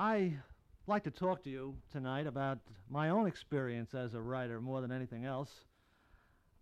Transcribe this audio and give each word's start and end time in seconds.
I 0.00 0.32
like 0.86 1.04
to 1.04 1.10
talk 1.10 1.44
to 1.44 1.50
you 1.50 1.76
tonight 1.92 2.26
about 2.26 2.58
my 2.88 3.10
own 3.10 3.26
experience 3.26 3.92
as 3.92 4.14
a 4.14 4.20
writer 4.22 4.58
more 4.58 4.80
than 4.80 4.90
anything 4.90 5.26
else. 5.26 5.50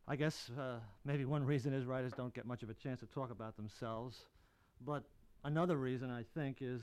I 0.08 0.16
guess 0.16 0.50
uh, 0.58 0.80
maybe 1.04 1.24
one 1.24 1.44
reason 1.44 1.72
is 1.72 1.84
writers 1.84 2.12
don't 2.16 2.34
get 2.34 2.46
much 2.46 2.64
of 2.64 2.68
a 2.68 2.74
chance 2.74 2.98
to 2.98 3.06
talk 3.06 3.30
about 3.30 3.56
themselves, 3.56 4.16
but 4.84 5.04
another 5.44 5.76
reason 5.76 6.10
I 6.10 6.24
think 6.34 6.56
is 6.62 6.82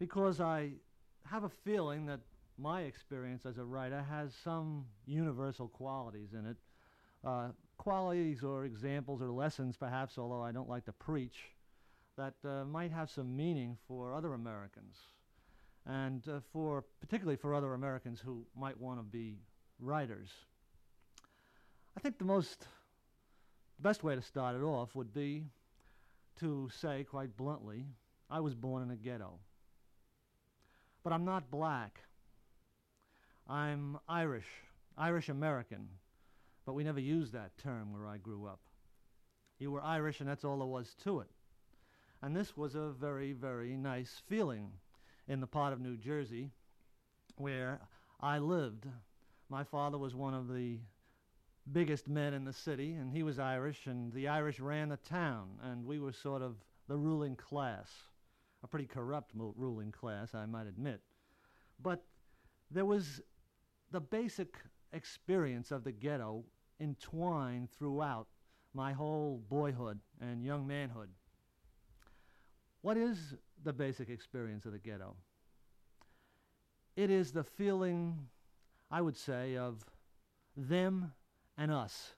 because 0.00 0.40
I 0.40 0.72
have 1.26 1.44
a 1.44 1.50
feeling 1.64 2.06
that 2.06 2.18
my 2.58 2.80
experience 2.80 3.46
as 3.46 3.56
a 3.56 3.64
writer 3.64 4.04
has 4.10 4.32
some 4.42 4.86
universal 5.06 5.68
qualities 5.68 6.30
in 6.32 6.44
it. 6.44 6.56
Uh, 7.24 7.50
qualities 7.76 8.42
or 8.42 8.64
examples 8.64 9.22
or 9.22 9.30
lessons, 9.30 9.76
perhaps, 9.76 10.18
although 10.18 10.42
I 10.42 10.50
don't 10.50 10.68
like 10.68 10.86
to 10.86 10.92
preach, 10.92 11.36
that 12.16 12.34
uh, 12.44 12.64
might 12.64 12.90
have 12.90 13.10
some 13.10 13.36
meaning 13.36 13.76
for 13.86 14.12
other 14.12 14.34
Americans, 14.34 14.96
and 15.86 16.26
uh, 16.28 16.40
for 16.52 16.84
particularly 17.00 17.36
for 17.36 17.54
other 17.54 17.74
Americans 17.74 18.20
who 18.20 18.44
might 18.56 18.78
want 18.78 18.98
to 18.98 19.02
be 19.02 19.38
writers. 19.80 20.28
I 21.96 22.00
think 22.00 22.18
the 22.18 22.24
most, 22.24 22.60
the 22.60 23.82
best 23.82 24.02
way 24.02 24.14
to 24.14 24.22
start 24.22 24.56
it 24.56 24.62
off 24.62 24.94
would 24.94 25.12
be 25.12 25.44
to 26.40 26.70
say 26.80 27.04
quite 27.04 27.36
bluntly, 27.36 27.84
I 28.30 28.40
was 28.40 28.54
born 28.54 28.82
in 28.82 28.90
a 28.90 28.96
ghetto. 28.96 29.38
But 31.04 31.12
I'm 31.12 31.24
not 31.24 31.50
black. 31.50 32.00
I'm 33.48 33.98
Irish, 34.08 34.46
Irish 34.96 35.28
American, 35.28 35.88
but 36.64 36.74
we 36.74 36.84
never 36.84 37.00
used 37.00 37.32
that 37.32 37.58
term 37.58 37.92
where 37.92 38.06
I 38.06 38.18
grew 38.18 38.46
up. 38.46 38.60
You 39.58 39.72
were 39.72 39.82
Irish, 39.82 40.20
and 40.20 40.28
that's 40.28 40.44
all 40.44 40.58
there 40.58 40.66
was 40.66 40.94
to 41.04 41.20
it. 41.20 41.28
And 42.22 42.34
this 42.34 42.56
was 42.56 42.76
a 42.76 42.92
very, 42.98 43.32
very 43.32 43.76
nice 43.76 44.22
feeling 44.28 44.70
in 45.32 45.40
the 45.40 45.46
part 45.46 45.72
of 45.72 45.80
New 45.80 45.96
Jersey 45.96 46.50
where 47.38 47.80
I 48.20 48.38
lived. 48.38 48.86
My 49.48 49.64
father 49.64 49.96
was 49.96 50.14
one 50.14 50.34
of 50.34 50.52
the 50.52 50.78
biggest 51.72 52.06
men 52.06 52.34
in 52.34 52.44
the 52.44 52.52
city, 52.52 52.92
and 52.92 53.10
he 53.10 53.22
was 53.22 53.38
Irish, 53.38 53.86
and 53.86 54.12
the 54.12 54.28
Irish 54.28 54.60
ran 54.60 54.90
the 54.90 54.98
town, 54.98 55.48
and 55.62 55.86
we 55.86 55.98
were 55.98 56.12
sort 56.12 56.42
of 56.42 56.56
the 56.86 56.98
ruling 56.98 57.34
class. 57.34 57.90
A 58.62 58.66
pretty 58.66 58.84
corrupt 58.84 59.32
ruling 59.34 59.90
class, 59.90 60.34
I 60.34 60.44
might 60.44 60.66
admit. 60.66 61.00
But 61.82 62.04
there 62.70 62.84
was 62.84 63.22
the 63.90 64.00
basic 64.02 64.58
experience 64.92 65.70
of 65.70 65.82
the 65.82 65.92
ghetto 65.92 66.44
entwined 66.78 67.70
throughout 67.70 68.26
my 68.74 68.92
whole 68.92 69.42
boyhood 69.48 69.98
and 70.20 70.44
young 70.44 70.66
manhood. 70.66 71.08
What 72.82 72.98
is 72.98 73.34
the 73.64 73.72
basic 73.72 74.08
experience 74.08 74.66
of 74.66 74.72
the 74.72 74.78
ghetto? 74.78 75.14
It 76.96 77.10
is 77.10 77.32
the 77.32 77.44
feeling, 77.44 78.28
I 78.90 79.00
would 79.00 79.16
say, 79.16 79.56
of 79.56 79.84
them 80.56 81.12
and 81.56 81.72
us. 81.72 82.14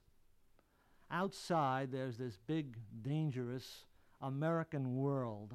Outside, 1.10 1.92
there's 1.92 2.16
this 2.16 2.38
big, 2.46 2.76
dangerous 3.02 3.84
American 4.20 4.96
world 4.96 5.54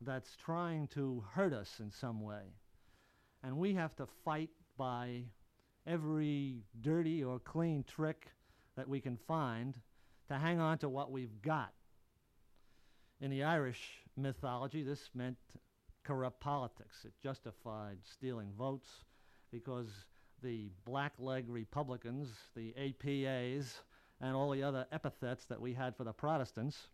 that's 0.00 0.36
trying 0.36 0.88
to 0.88 1.24
hurt 1.32 1.52
us 1.52 1.80
in 1.80 1.90
some 1.90 2.20
way. 2.20 2.42
And 3.42 3.56
we 3.56 3.74
have 3.74 3.96
to 3.96 4.06
fight 4.24 4.50
by 4.76 5.22
every 5.86 6.64
dirty 6.80 7.22
or 7.22 7.38
clean 7.38 7.84
trick 7.84 8.28
that 8.76 8.88
we 8.88 9.00
can 9.00 9.16
find 9.16 9.78
to 10.28 10.38
hang 10.38 10.60
on 10.60 10.78
to 10.78 10.88
what 10.88 11.10
we've 11.10 11.40
got. 11.42 11.72
In 13.20 13.30
the 13.30 13.44
Irish 13.44 14.03
mythology, 14.16 14.82
this 14.82 15.10
meant 15.14 15.36
corrupt 16.04 16.40
politics. 16.40 17.04
It 17.04 17.12
justified 17.22 17.98
stealing 18.04 18.52
votes 18.56 18.88
because 19.50 19.88
the 20.42 20.70
blackleg 20.86 21.44
Republicans, 21.48 22.28
the 22.54 22.74
APAs, 22.78 23.80
and 24.20 24.34
all 24.34 24.50
the 24.50 24.62
other 24.62 24.86
epithets 24.92 25.46
that 25.46 25.60
we 25.60 25.72
had 25.72 25.96
for 25.96 26.04
the 26.04 26.12
Protestants 26.12 26.88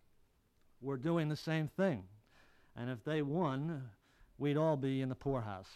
were 0.80 0.96
doing 0.96 1.28
the 1.28 1.36
same 1.36 1.68
thing. 1.68 2.04
And 2.76 2.90
if 2.90 3.04
they 3.04 3.22
won, 3.22 3.90
we'd 4.38 4.56
all 4.56 4.76
be 4.76 5.02
in 5.02 5.08
the 5.08 5.14
poorhouse. 5.14 5.70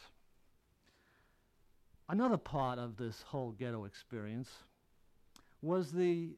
Another 2.09 2.37
part 2.37 2.79
of 2.79 2.97
this 2.97 3.23
whole 3.23 3.53
ghetto 3.53 3.85
experience 3.85 4.51
was 5.63 5.91
the 5.91 6.31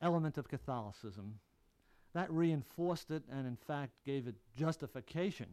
element 0.00 0.38
of 0.38 0.48
Catholicism. 0.48 1.38
That 2.16 2.32
reinforced 2.32 3.10
it 3.10 3.24
and, 3.30 3.46
in 3.46 3.56
fact, 3.56 3.92
gave 4.06 4.26
it 4.26 4.36
justification 4.56 5.48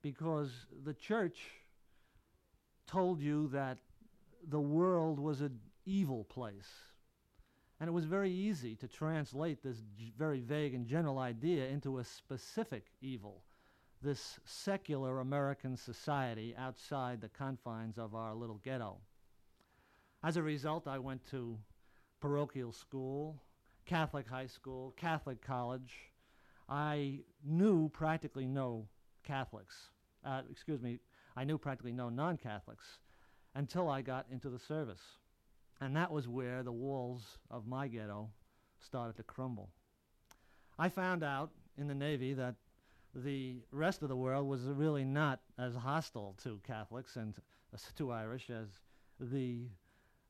because 0.00 0.50
the 0.84 0.94
church 0.94 1.50
told 2.86 3.20
you 3.20 3.48
that 3.48 3.76
the 4.48 4.58
world 4.58 5.20
was 5.20 5.42
an 5.42 5.60
evil 5.84 6.24
place. 6.24 6.72
And 7.78 7.88
it 7.88 7.92
was 7.92 8.06
very 8.06 8.30
easy 8.30 8.74
to 8.76 8.88
translate 8.88 9.62
this 9.62 9.76
very 10.16 10.40
vague 10.40 10.72
and 10.72 10.86
general 10.86 11.18
idea 11.18 11.66
into 11.66 11.98
a 11.98 12.04
specific 12.04 12.86
evil 13.02 13.42
this 14.00 14.40
secular 14.46 15.20
American 15.20 15.76
society 15.76 16.54
outside 16.56 17.20
the 17.20 17.28
confines 17.28 17.98
of 17.98 18.14
our 18.14 18.34
little 18.34 18.62
ghetto. 18.64 18.96
As 20.24 20.38
a 20.38 20.42
result, 20.42 20.86
I 20.86 20.98
went 20.98 21.28
to 21.32 21.58
parochial 22.18 22.72
school, 22.72 23.42
Catholic 23.86 24.28
high 24.28 24.46
school, 24.46 24.92
Catholic 24.96 25.40
college. 25.40 25.94
I 26.68 27.20
knew 27.44 27.88
practically 27.88 28.46
no 28.46 28.88
Catholics. 29.24 29.90
Uh, 30.24 30.42
excuse 30.50 30.82
me, 30.82 30.98
I 31.36 31.44
knew 31.44 31.56
practically 31.56 31.92
no 31.92 32.08
non 32.08 32.36
Catholics 32.36 32.98
until 33.54 33.88
I 33.88 34.02
got 34.02 34.26
into 34.30 34.50
the 34.50 34.58
service. 34.58 35.02
And 35.80 35.94
that 35.96 36.10
was 36.10 36.26
where 36.26 36.62
the 36.62 36.72
walls 36.72 37.38
of 37.50 37.66
my 37.66 37.86
ghetto 37.86 38.30
started 38.80 39.16
to 39.16 39.22
crumble. 39.22 39.70
I 40.78 40.88
found 40.88 41.22
out 41.22 41.50
in 41.78 41.86
the 41.86 41.94
Navy 41.94 42.34
that 42.34 42.54
the 43.14 43.62
rest 43.70 44.02
of 44.02 44.08
the 44.08 44.16
world 44.16 44.46
was 44.46 44.62
really 44.62 45.04
not 45.04 45.40
as 45.58 45.74
hostile 45.74 46.34
to 46.42 46.60
Catholics 46.66 47.16
and 47.16 47.34
to 47.96 48.10
Irish 48.10 48.50
as 48.50 48.68
the 49.20 49.68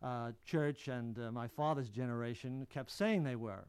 uh, 0.03 0.33
church 0.45 0.89
and 0.89 1.19
uh, 1.19 1.31
my 1.33 1.49
father's 1.49 1.89
generation 1.89 2.67
kept 2.71 2.91
saying 2.91 3.23
they 3.25 3.37
were. 3.37 3.67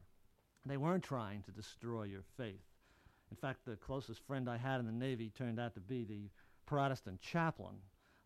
They 0.66 0.76
weren't 0.76 1.04
trying 1.04 1.42
to 1.42 1.50
destroy 1.50 2.04
your 2.04 2.24
faith. 2.36 2.60
In 3.30 3.36
fact, 3.36 3.64
the 3.64 3.76
closest 3.76 4.20
friend 4.26 4.48
I 4.48 4.56
had 4.56 4.80
in 4.80 4.86
the 4.86 4.92
Navy 4.92 5.30
turned 5.36 5.58
out 5.58 5.74
to 5.74 5.80
be 5.80 6.04
the 6.04 6.30
Protestant 6.66 7.20
chaplain 7.20 7.76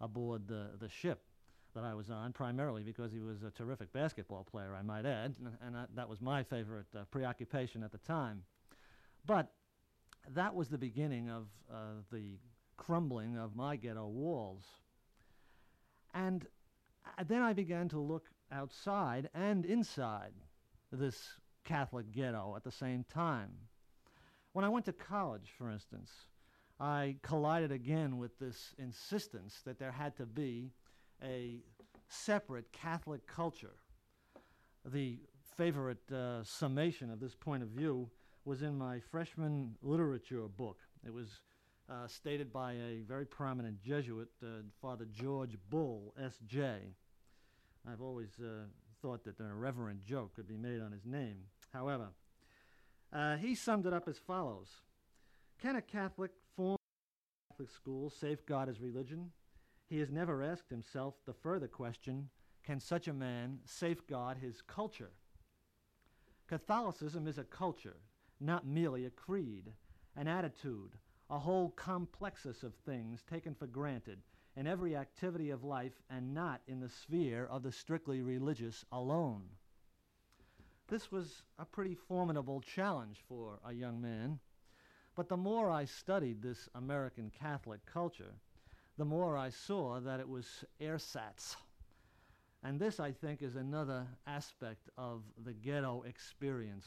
aboard 0.00 0.48
the, 0.48 0.70
the 0.78 0.88
ship 0.88 1.22
that 1.74 1.84
I 1.84 1.94
was 1.94 2.10
on, 2.10 2.32
primarily 2.32 2.82
because 2.82 3.12
he 3.12 3.20
was 3.20 3.42
a 3.42 3.50
terrific 3.50 3.92
basketball 3.92 4.44
player, 4.44 4.74
I 4.78 4.82
might 4.82 5.06
add, 5.06 5.34
and, 5.38 5.56
and 5.66 5.76
I, 5.76 5.84
that 5.94 6.08
was 6.08 6.20
my 6.20 6.42
favorite 6.42 6.86
uh, 6.94 7.04
preoccupation 7.10 7.82
at 7.82 7.92
the 7.92 7.98
time. 7.98 8.42
But 9.26 9.52
that 10.34 10.54
was 10.54 10.68
the 10.68 10.78
beginning 10.78 11.30
of 11.30 11.46
uh, 11.72 12.02
the 12.10 12.38
crumbling 12.76 13.38
of 13.38 13.56
my 13.56 13.76
ghetto 13.76 14.06
walls. 14.06 14.64
And 16.14 16.46
then 17.26 17.42
I 17.42 17.52
began 17.52 17.88
to 17.90 17.98
look 17.98 18.26
outside 18.50 19.28
and 19.34 19.64
inside 19.64 20.32
this 20.90 21.40
Catholic 21.64 22.12
ghetto 22.12 22.54
at 22.56 22.64
the 22.64 22.70
same 22.70 23.04
time. 23.04 23.50
When 24.52 24.64
I 24.64 24.68
went 24.68 24.84
to 24.86 24.92
college, 24.92 25.52
for 25.56 25.70
instance, 25.70 26.10
I 26.78 27.16
collided 27.22 27.72
again 27.72 28.18
with 28.18 28.38
this 28.38 28.74
insistence 28.78 29.62
that 29.64 29.78
there 29.78 29.92
had 29.92 30.16
to 30.16 30.26
be 30.26 30.72
a 31.22 31.62
separate 32.08 32.72
Catholic 32.72 33.26
culture. 33.26 33.76
The 34.84 35.20
favorite 35.56 36.10
uh, 36.10 36.42
summation 36.42 37.10
of 37.10 37.20
this 37.20 37.34
point 37.34 37.62
of 37.62 37.68
view 37.68 38.10
was 38.44 38.62
in 38.62 38.76
my 38.76 38.98
freshman 38.98 39.76
literature 39.80 40.48
book. 40.48 40.78
It 41.06 41.14
was 41.14 41.40
uh, 41.92 42.06
stated 42.06 42.52
by 42.52 42.72
a 42.72 43.02
very 43.06 43.26
prominent 43.26 43.80
Jesuit, 43.82 44.28
uh, 44.42 44.62
Father 44.80 45.06
George 45.12 45.58
Bull, 45.68 46.14
S.J. 46.18 46.78
I've 47.90 48.00
always 48.00 48.30
uh, 48.40 48.64
thought 49.02 49.24
that 49.24 49.38
an 49.40 49.50
irreverent 49.50 50.04
joke 50.04 50.34
could 50.34 50.48
be 50.48 50.56
made 50.56 50.80
on 50.80 50.92
his 50.92 51.04
name. 51.04 51.36
However, 51.72 52.08
uh, 53.12 53.36
he 53.36 53.54
summed 53.54 53.86
it 53.86 53.92
up 53.92 54.08
as 54.08 54.18
follows 54.18 54.68
Can 55.60 55.76
a 55.76 55.82
Catholic 55.82 56.30
form 56.56 56.78
a 56.78 57.52
Catholic 57.52 57.70
school 57.70 58.10
safeguard 58.10 58.68
his 58.68 58.80
religion? 58.80 59.30
He 59.88 59.98
has 59.98 60.10
never 60.10 60.42
asked 60.42 60.70
himself 60.70 61.14
the 61.26 61.34
further 61.34 61.68
question 61.68 62.30
can 62.64 62.78
such 62.78 63.08
a 63.08 63.12
man 63.12 63.58
safeguard 63.64 64.38
his 64.38 64.62
culture? 64.62 65.10
Catholicism 66.48 67.26
is 67.26 67.38
a 67.38 67.44
culture 67.44 67.96
not 68.40 68.66
merely 68.66 69.04
a 69.04 69.10
creed, 69.10 69.72
an 70.16 70.26
attitude, 70.26 70.96
a 71.32 71.38
whole 71.38 71.70
complexus 71.76 72.62
of 72.62 72.74
things 72.84 73.24
taken 73.28 73.54
for 73.54 73.66
granted 73.66 74.18
in 74.54 74.66
every 74.66 74.94
activity 74.94 75.48
of 75.48 75.64
life 75.64 75.94
and 76.10 76.34
not 76.34 76.60
in 76.68 76.78
the 76.78 76.90
sphere 76.90 77.48
of 77.50 77.62
the 77.62 77.72
strictly 77.72 78.20
religious 78.20 78.84
alone. 78.92 79.40
This 80.88 81.10
was 81.10 81.42
a 81.58 81.64
pretty 81.64 81.94
formidable 81.94 82.60
challenge 82.60 83.24
for 83.26 83.58
a 83.66 83.72
young 83.72 83.98
man, 83.98 84.40
but 85.16 85.30
the 85.30 85.36
more 85.38 85.70
I 85.70 85.86
studied 85.86 86.42
this 86.42 86.68
American 86.74 87.30
Catholic 87.30 87.80
culture, 87.86 88.34
the 88.98 89.06
more 89.06 89.34
I 89.38 89.48
saw 89.48 90.00
that 90.00 90.20
it 90.20 90.28
was 90.28 90.64
ersatz. 90.80 91.56
And 92.62 92.78
this, 92.78 93.00
I 93.00 93.10
think, 93.10 93.40
is 93.40 93.56
another 93.56 94.06
aspect 94.26 94.90
of 94.98 95.22
the 95.42 95.54
ghetto 95.54 96.02
experience 96.02 96.86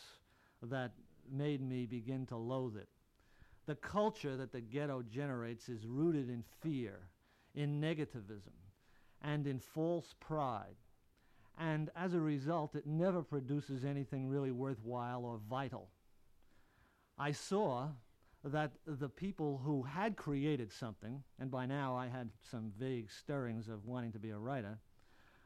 that 0.61 0.91
made 1.31 1.67
me 1.67 1.87
begin 1.87 2.27
to 2.27 2.37
loathe 2.37 2.77
it. 2.77 2.89
The 3.65 3.75
culture 3.75 4.37
that 4.37 4.51
the 4.51 4.61
ghetto 4.61 5.01
generates 5.01 5.69
is 5.69 5.87
rooted 5.87 6.29
in 6.29 6.43
fear, 6.61 6.99
in 7.55 7.81
negativism, 7.81 8.53
and 9.21 9.47
in 9.47 9.59
false 9.59 10.13
pride. 10.19 10.75
And 11.57 11.89
as 11.95 12.13
a 12.13 12.19
result, 12.19 12.75
it 12.75 12.85
never 12.85 13.23
produces 13.23 13.85
anything 13.85 14.27
really 14.27 14.51
worthwhile 14.51 15.23
or 15.25 15.39
vital. 15.49 15.89
I 17.17 17.31
saw 17.31 17.89
that 18.43 18.73
the 18.85 19.09
people 19.09 19.61
who 19.63 19.81
had 19.83 20.15
created 20.15 20.71
something, 20.71 21.23
and 21.39 21.49
by 21.49 21.65
now 21.65 21.95
I 21.95 22.07
had 22.07 22.29
some 22.43 22.71
vague 22.77 23.09
stirrings 23.09 23.67
of 23.67 23.85
wanting 23.85 24.11
to 24.11 24.19
be 24.19 24.29
a 24.29 24.37
writer, 24.37 24.77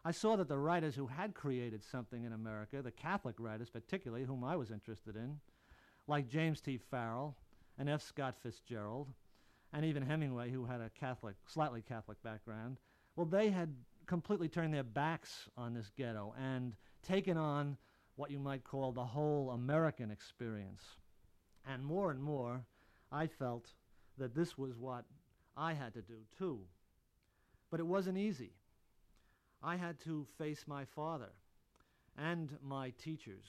I 0.04 0.12
saw 0.12 0.36
that 0.38 0.48
the 0.48 0.58
writers 0.58 0.96
who 0.96 1.08
had 1.08 1.34
created 1.34 1.84
something 1.84 2.24
in 2.24 2.34
America, 2.34 2.82
the 2.82 2.92
Catholic 2.92 3.36
writers 3.38 3.70
particularly, 3.70 4.26
whom 4.26 4.44
I 4.44 4.56
was 4.56 4.72
interested 4.72 5.16
in, 5.16 5.40
like 6.08 6.28
James 6.28 6.60
T. 6.62 6.78
Farrell 6.78 7.36
and 7.80 7.90
F. 7.90 8.04
Scott 8.04 8.36
Fitzgerald, 8.44 9.08
and 9.74 9.86
even 9.86 10.04
Hemingway, 10.04 10.52
who 10.52 10.66
had 10.66 10.82
a 10.82 10.92
Catholic, 11.00 11.36
slightly 11.48 11.82
Catholic 11.82 12.22
background, 12.22 12.78
well, 13.16 13.26
they 13.26 13.50
had 13.50 13.74
completely 14.06 14.50
turned 14.50 14.74
their 14.74 14.84
backs 14.84 15.50
on 15.58 15.74
this 15.74 15.90
ghetto 15.98 16.34
and 16.40 16.76
taken 17.02 17.38
on 17.38 17.78
what 18.16 18.32
you 18.32 18.40
might 18.40 18.64
call 18.64 18.92
the 18.92 19.06
whole 19.06 19.52
American 19.52 20.12
experience. 20.12 20.84
And 21.66 21.84
more 21.84 22.12
and 22.12 22.22
more, 22.22 22.66
I 23.12 23.28
felt 23.28 23.74
that 24.18 24.36
this 24.36 24.58
was 24.58 24.78
what 24.78 25.06
I 25.56 25.74
had 25.74 25.94
to 25.94 26.02
do 26.02 26.18
too. 26.38 26.60
But 27.72 27.80
it 27.80 27.86
wasn't 27.86 28.18
easy. 28.18 28.52
I 29.64 29.76
had 29.76 30.00
to 30.02 30.26
face 30.38 30.66
my 30.68 30.86
father 30.86 31.32
and 32.18 32.50
my 32.64 32.92
teachers. 33.02 33.46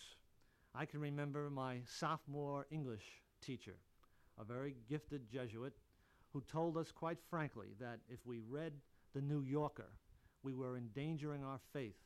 I 0.75 0.85
can 0.85 1.01
remember 1.01 1.51
my 1.51 1.79
sophomore 1.87 2.67
English 2.71 3.05
teacher, 3.41 3.77
a 4.41 4.45
very 4.45 4.75
gifted 4.89 5.29
Jesuit, 5.29 5.75
who 6.33 6.41
told 6.43 6.77
us 6.77 6.93
quite 6.93 7.19
frankly 7.29 7.69
that 7.81 7.99
if 8.09 8.25
we 8.25 8.39
read 8.49 8.73
The 9.15 9.21
New 9.21 9.43
Yorker, 9.43 9.91
we 10.43 10.55
were 10.55 10.77
endangering 10.77 11.45
our 11.45 11.59
faith 11.73 11.99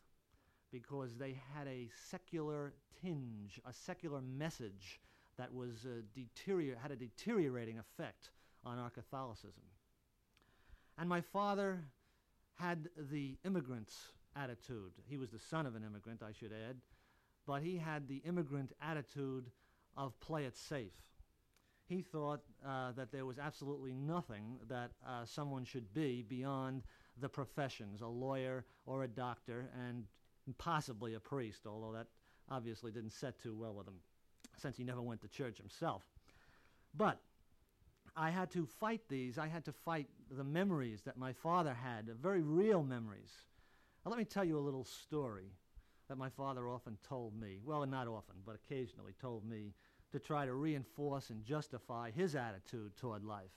because 0.72 1.16
they 1.16 1.40
had 1.54 1.69
a 1.69 1.88
secular 2.10 2.75
tinge, 3.00 3.60
a 3.66 3.72
secular 3.72 4.20
message 4.20 5.00
that 5.36 5.52
was 5.52 5.84
uh, 5.84 6.00
deterior- 6.14 6.76
had 6.81 6.90
a 6.90 6.96
deteriorating 6.96 7.78
effect 7.78 8.31
on 8.64 8.78
our 8.78 8.90
Catholicism. 8.90 9.62
And 10.98 11.08
my 11.08 11.20
father 11.20 11.84
had 12.54 12.88
the 13.10 13.36
immigrant's 13.44 13.96
attitude. 14.36 14.92
He 15.08 15.16
was 15.16 15.31
the 15.31 15.38
son 15.38 15.66
of 15.66 15.75
an 15.75 15.84
immigrant, 15.84 16.22
I 16.22 16.32
should 16.32 16.52
add, 16.52 16.76
but 17.46 17.62
he 17.62 17.76
had 17.76 18.08
the 18.08 18.22
immigrant 18.25 18.72
attitude 18.81 19.50
of 19.96 20.19
play 20.20 20.44
it 20.44 20.56
safe. 20.56 20.92
He 21.86 22.02
thought 22.02 22.40
uh, 22.66 22.92
that 22.92 23.12
there 23.12 23.26
was 23.26 23.38
absolutely 23.38 23.92
nothing 23.92 24.58
that 24.69 24.92
uh, 25.06 25.25
someone 25.25 25.64
should 25.64 25.92
be 25.92 26.22
beyond 26.22 26.82
the 27.20 27.28
professions, 27.28 28.00
a 28.00 28.06
lawyer 28.06 28.64
or 28.86 29.04
a 29.04 29.08
doctor, 29.08 29.69
and 29.86 30.04
possibly 30.58 31.14
a 31.14 31.20
priest, 31.20 31.66
although 31.66 31.92
that 31.92 32.06
obviously 32.50 32.90
didn't 32.90 33.12
set 33.12 33.38
too 33.38 33.54
well 33.54 33.75
with 33.75 33.86
him 33.86 34.00
since 34.56 34.76
he 34.76 34.84
never 34.84 35.02
went 35.02 35.20
to 35.22 35.28
church 35.28 35.58
himself. 35.58 36.02
But 36.96 37.20
I 38.16 38.31
had 38.31 38.50
to 38.52 38.66
fight 38.66 39.02
these. 39.08 39.38
I 39.38 39.48
had 39.48 39.64
to 39.64 39.72
fight 39.72 40.08
the 40.31 40.44
memories 40.44 41.02
that 41.02 41.16
my 41.16 41.32
father 41.32 41.75
had, 41.75 42.08
very 42.20 42.42
real 42.42 42.82
memories. 42.82 43.32
Now, 44.04 44.10
let 44.10 44.19
me 44.19 44.25
tell 44.25 44.44
you 44.44 44.58
a 44.58 44.60
little 44.60 44.84
story 44.84 45.52
that 46.08 46.16
my 46.16 46.28
father 46.28 46.69
often 46.69 46.98
told 47.08 47.38
me. 47.38 47.58
Well, 47.64 47.84
not 47.86 48.06
often, 48.06 48.36
but 48.44 48.54
occasionally 48.54 49.14
told 49.20 49.44
me 49.44 49.75
to 50.14 50.20
try 50.20 50.46
to 50.46 50.55
reinforce 50.55 51.31
and 51.31 51.44
justify 51.44 52.08
his 52.12 52.37
attitude 52.37 52.96
toward 52.96 53.25
life. 53.25 53.50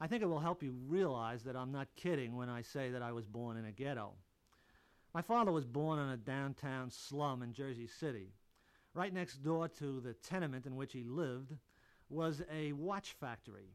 I 0.00 0.06
think 0.06 0.22
it 0.22 0.26
will 0.26 0.40
help 0.40 0.62
you 0.62 0.74
realize 0.88 1.42
that 1.42 1.54
I'm 1.54 1.70
not 1.70 1.94
kidding 1.96 2.34
when 2.34 2.48
I 2.48 2.62
say 2.62 2.88
that 2.90 3.02
I 3.02 3.12
was 3.12 3.26
born 3.26 3.58
in 3.58 3.66
a 3.66 3.70
ghetto. 3.70 4.14
My 5.12 5.20
father 5.20 5.52
was 5.52 5.66
born 5.66 5.98
in 5.98 6.08
a 6.08 6.16
downtown 6.16 6.90
slum 6.90 7.42
in 7.42 7.52
Jersey 7.52 7.86
City. 7.86 8.32
Right 8.94 9.12
next 9.12 9.42
door 9.42 9.68
to 9.68 10.00
the 10.00 10.14
tenement 10.14 10.64
in 10.64 10.76
which 10.76 10.94
he 10.94 11.04
lived 11.04 11.52
was 12.08 12.40
a 12.50 12.72
watch 12.72 13.14
factory. 13.20 13.74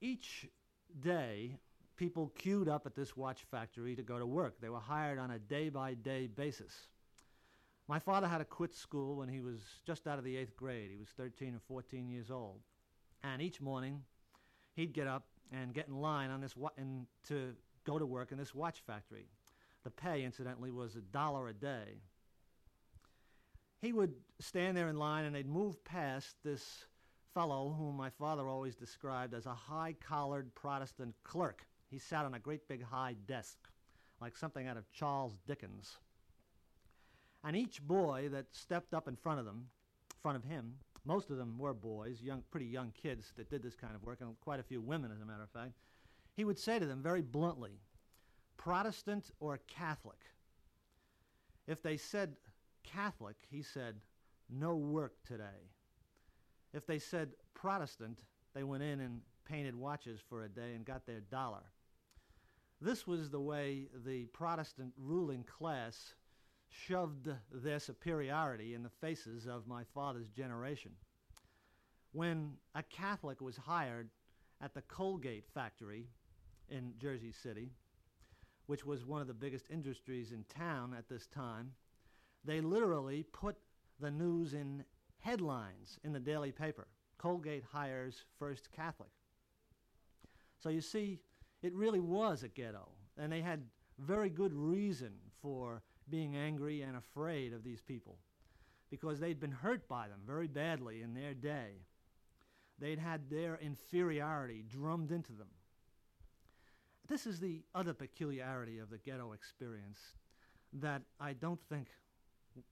Each 0.00 0.46
day, 0.98 1.58
people 1.96 2.32
queued 2.38 2.70
up 2.70 2.86
at 2.86 2.94
this 2.94 3.14
watch 3.14 3.44
factory 3.50 3.94
to 3.96 4.02
go 4.02 4.18
to 4.18 4.24
work. 4.24 4.62
They 4.62 4.70
were 4.70 4.80
hired 4.80 5.18
on 5.18 5.30
a 5.30 5.38
day 5.38 5.68
by 5.68 5.92
day 5.92 6.26
basis. 6.26 6.88
My 7.86 7.98
father 7.98 8.26
had 8.26 8.38
to 8.38 8.44
quit 8.44 8.74
school 8.74 9.16
when 9.16 9.28
he 9.28 9.40
was 9.40 9.60
just 9.86 10.06
out 10.06 10.18
of 10.18 10.24
the 10.24 10.36
eighth 10.36 10.56
grade. 10.56 10.90
He 10.90 10.98
was 10.98 11.08
13 11.16 11.54
or 11.54 11.60
14 11.68 12.08
years 12.08 12.30
old. 12.30 12.60
And 13.22 13.42
each 13.42 13.60
morning, 13.60 14.02
he'd 14.74 14.92
get 14.92 15.06
up 15.06 15.26
and 15.52 15.74
get 15.74 15.88
in 15.88 16.00
line 16.00 16.30
on 16.30 16.40
this 16.40 16.56
wa- 16.56 16.70
in, 16.78 17.06
to 17.28 17.54
go 17.84 17.98
to 17.98 18.06
work 18.06 18.32
in 18.32 18.38
this 18.38 18.54
watch 18.54 18.82
factory. 18.86 19.26
The 19.84 19.90
pay, 19.90 20.24
incidentally, 20.24 20.70
was 20.70 20.96
a 20.96 21.00
dollar 21.00 21.48
a 21.48 21.52
day. 21.52 22.00
He 23.82 23.92
would 23.92 24.14
stand 24.40 24.76
there 24.76 24.88
in 24.88 24.98
line 24.98 25.26
and 25.26 25.34
they'd 25.34 25.46
move 25.46 25.84
past 25.84 26.36
this 26.42 26.86
fellow 27.34 27.74
whom 27.76 27.96
my 27.96 28.08
father 28.08 28.48
always 28.48 28.76
described 28.76 29.34
as 29.34 29.44
a 29.44 29.54
high 29.54 29.94
collared 30.00 30.54
Protestant 30.54 31.14
clerk. 31.22 31.66
He 31.90 31.98
sat 31.98 32.24
on 32.24 32.32
a 32.32 32.38
great 32.38 32.66
big 32.66 32.82
high 32.82 33.14
desk, 33.26 33.58
like 34.22 34.38
something 34.38 34.66
out 34.66 34.78
of 34.78 34.90
Charles 34.92 35.36
Dickens. 35.46 35.98
And 37.44 37.54
each 37.54 37.82
boy 37.82 38.30
that 38.32 38.46
stepped 38.52 38.94
up 38.94 39.06
in 39.06 39.16
front 39.16 39.38
of 39.38 39.44
them, 39.44 39.66
front 40.22 40.38
of 40.38 40.44
him, 40.44 40.74
most 41.04 41.28
of 41.30 41.36
them 41.36 41.58
were 41.58 41.74
boys, 41.74 42.22
young, 42.22 42.42
pretty 42.50 42.66
young 42.66 42.90
kids 42.90 43.32
that 43.36 43.50
did 43.50 43.62
this 43.62 43.74
kind 43.74 43.94
of 43.94 44.02
work, 44.02 44.18
and 44.22 44.40
quite 44.40 44.60
a 44.60 44.62
few 44.64 44.80
women, 44.80 45.12
as 45.12 45.20
a 45.20 45.26
matter 45.26 45.42
of 45.42 45.50
fact. 45.50 45.72
He 46.34 46.44
would 46.44 46.58
say 46.58 46.78
to 46.78 46.86
them 46.86 47.02
very 47.02 47.20
bluntly, 47.20 47.80
Protestant 48.56 49.30
or 49.40 49.60
Catholic? 49.68 50.20
If 51.66 51.82
they 51.82 51.98
said 51.98 52.36
Catholic, 52.82 53.36
he 53.50 53.62
said, 53.62 53.96
no 54.48 54.76
work 54.76 55.14
today. 55.26 55.70
If 56.72 56.86
they 56.86 56.98
said 56.98 57.32
Protestant, 57.52 58.20
they 58.54 58.62
went 58.62 58.82
in 58.82 59.00
and 59.00 59.20
painted 59.44 59.74
watches 59.74 60.20
for 60.28 60.44
a 60.44 60.48
day 60.48 60.74
and 60.74 60.84
got 60.84 61.06
their 61.06 61.20
dollar. 61.20 61.62
This 62.80 63.06
was 63.06 63.30
the 63.30 63.40
way 63.40 63.88
the 64.04 64.24
Protestant 64.26 64.92
ruling 64.98 65.44
class 65.44 66.14
shoved 66.86 67.28
their 67.52 67.78
superiority 67.78 68.74
in 68.74 68.82
the 68.82 68.88
faces 68.88 69.46
of 69.46 69.66
my 69.66 69.82
father's 69.94 70.28
generation. 70.28 70.92
When 72.12 72.52
a 72.74 72.82
Catholic 72.82 73.40
was 73.40 73.56
hired 73.56 74.10
at 74.60 74.74
the 74.74 74.82
Colgate 74.82 75.46
factory 75.52 76.08
in 76.68 76.94
Jersey 76.98 77.32
City, 77.32 77.70
which 78.66 78.84
was 78.84 79.04
one 79.04 79.20
of 79.20 79.26
the 79.26 79.34
biggest 79.34 79.66
industries 79.70 80.32
in 80.32 80.44
town 80.44 80.94
at 80.96 81.08
this 81.08 81.26
time, 81.26 81.72
they 82.44 82.60
literally 82.60 83.24
put 83.32 83.56
the 84.00 84.10
news 84.10 84.54
in 84.54 84.84
headlines 85.20 85.98
in 86.04 86.12
the 86.12 86.20
daily 86.20 86.52
paper. 86.52 86.86
Colgate 87.18 87.64
hires 87.70 88.24
first 88.38 88.70
Catholic. 88.72 89.10
So 90.58 90.68
you 90.68 90.80
see, 90.80 91.20
it 91.62 91.74
really 91.74 92.00
was 92.00 92.42
a 92.42 92.48
ghetto, 92.48 92.88
and 93.16 93.30
they 93.32 93.40
had 93.40 93.62
very 93.98 94.28
good 94.28 94.52
reason 94.52 95.12
for 95.40 95.82
being 96.08 96.36
angry 96.36 96.82
and 96.82 96.96
afraid 96.96 97.52
of 97.52 97.64
these 97.64 97.80
people 97.80 98.18
because 98.90 99.18
they'd 99.18 99.40
been 99.40 99.50
hurt 99.50 99.88
by 99.88 100.08
them 100.08 100.20
very 100.26 100.46
badly 100.46 101.02
in 101.02 101.14
their 101.14 101.34
day. 101.34 101.72
They'd 102.78 102.98
had 102.98 103.30
their 103.30 103.56
inferiority 103.56 104.64
drummed 104.68 105.10
into 105.10 105.32
them. 105.32 105.48
This 107.08 107.26
is 107.26 107.38
the 107.38 107.62
other 107.74 107.92
peculiarity 107.92 108.78
of 108.78 108.90
the 108.90 108.98
ghetto 108.98 109.32
experience 109.32 109.98
that 110.74 111.02
I 111.20 111.34
don't 111.34 111.60
think 111.68 111.88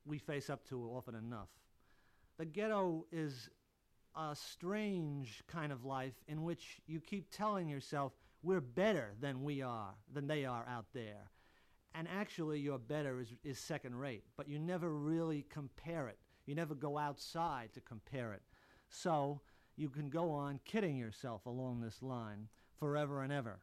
we 0.05 0.19
face 0.19 0.49
up 0.49 0.67
to 0.69 0.91
often 0.95 1.15
enough. 1.15 1.49
The 2.39 2.45
ghetto 2.47 3.07
is 3.13 3.49
a 4.17 4.35
strange 4.35 5.43
kind 5.47 5.73
of 5.73 5.85
life 5.85 6.15
in 6.29 6.43
which 6.43 6.81
you 6.87 7.01
keep 7.01 7.31
telling 7.31 7.69
yourself, 7.69 8.13
we're 8.43 8.61
better 8.61 9.15
than 9.21 9.45
we 9.45 9.63
are, 9.63 9.95
than 10.13 10.27
they 10.27 10.45
are 10.45 10.67
out 10.69 10.87
there. 10.93 11.31
And 11.95 12.09
actually, 12.09 12.59
your 12.59 12.79
better 12.79 13.21
is, 13.21 13.35
is 13.45 13.59
second 13.59 13.95
rate, 13.97 14.25
but 14.37 14.49
you 14.49 14.59
never 14.59 14.91
really 14.95 15.45
compare 15.51 16.09
it. 16.09 16.19
You 16.47 16.55
never 16.55 16.75
go 16.75 16.97
outside 16.97 17.73
to 17.75 17.81
compare 17.81 18.33
it. 18.33 18.43
So 18.89 19.41
you 19.77 19.89
can 19.91 20.09
go 20.09 20.31
on 20.31 20.61
kidding 20.65 20.97
yourself 20.97 21.47
along 21.47 21.81
this 21.81 22.03
line 22.03 22.49
forever 22.79 23.23
and 23.23 23.33
ever. 23.33 23.61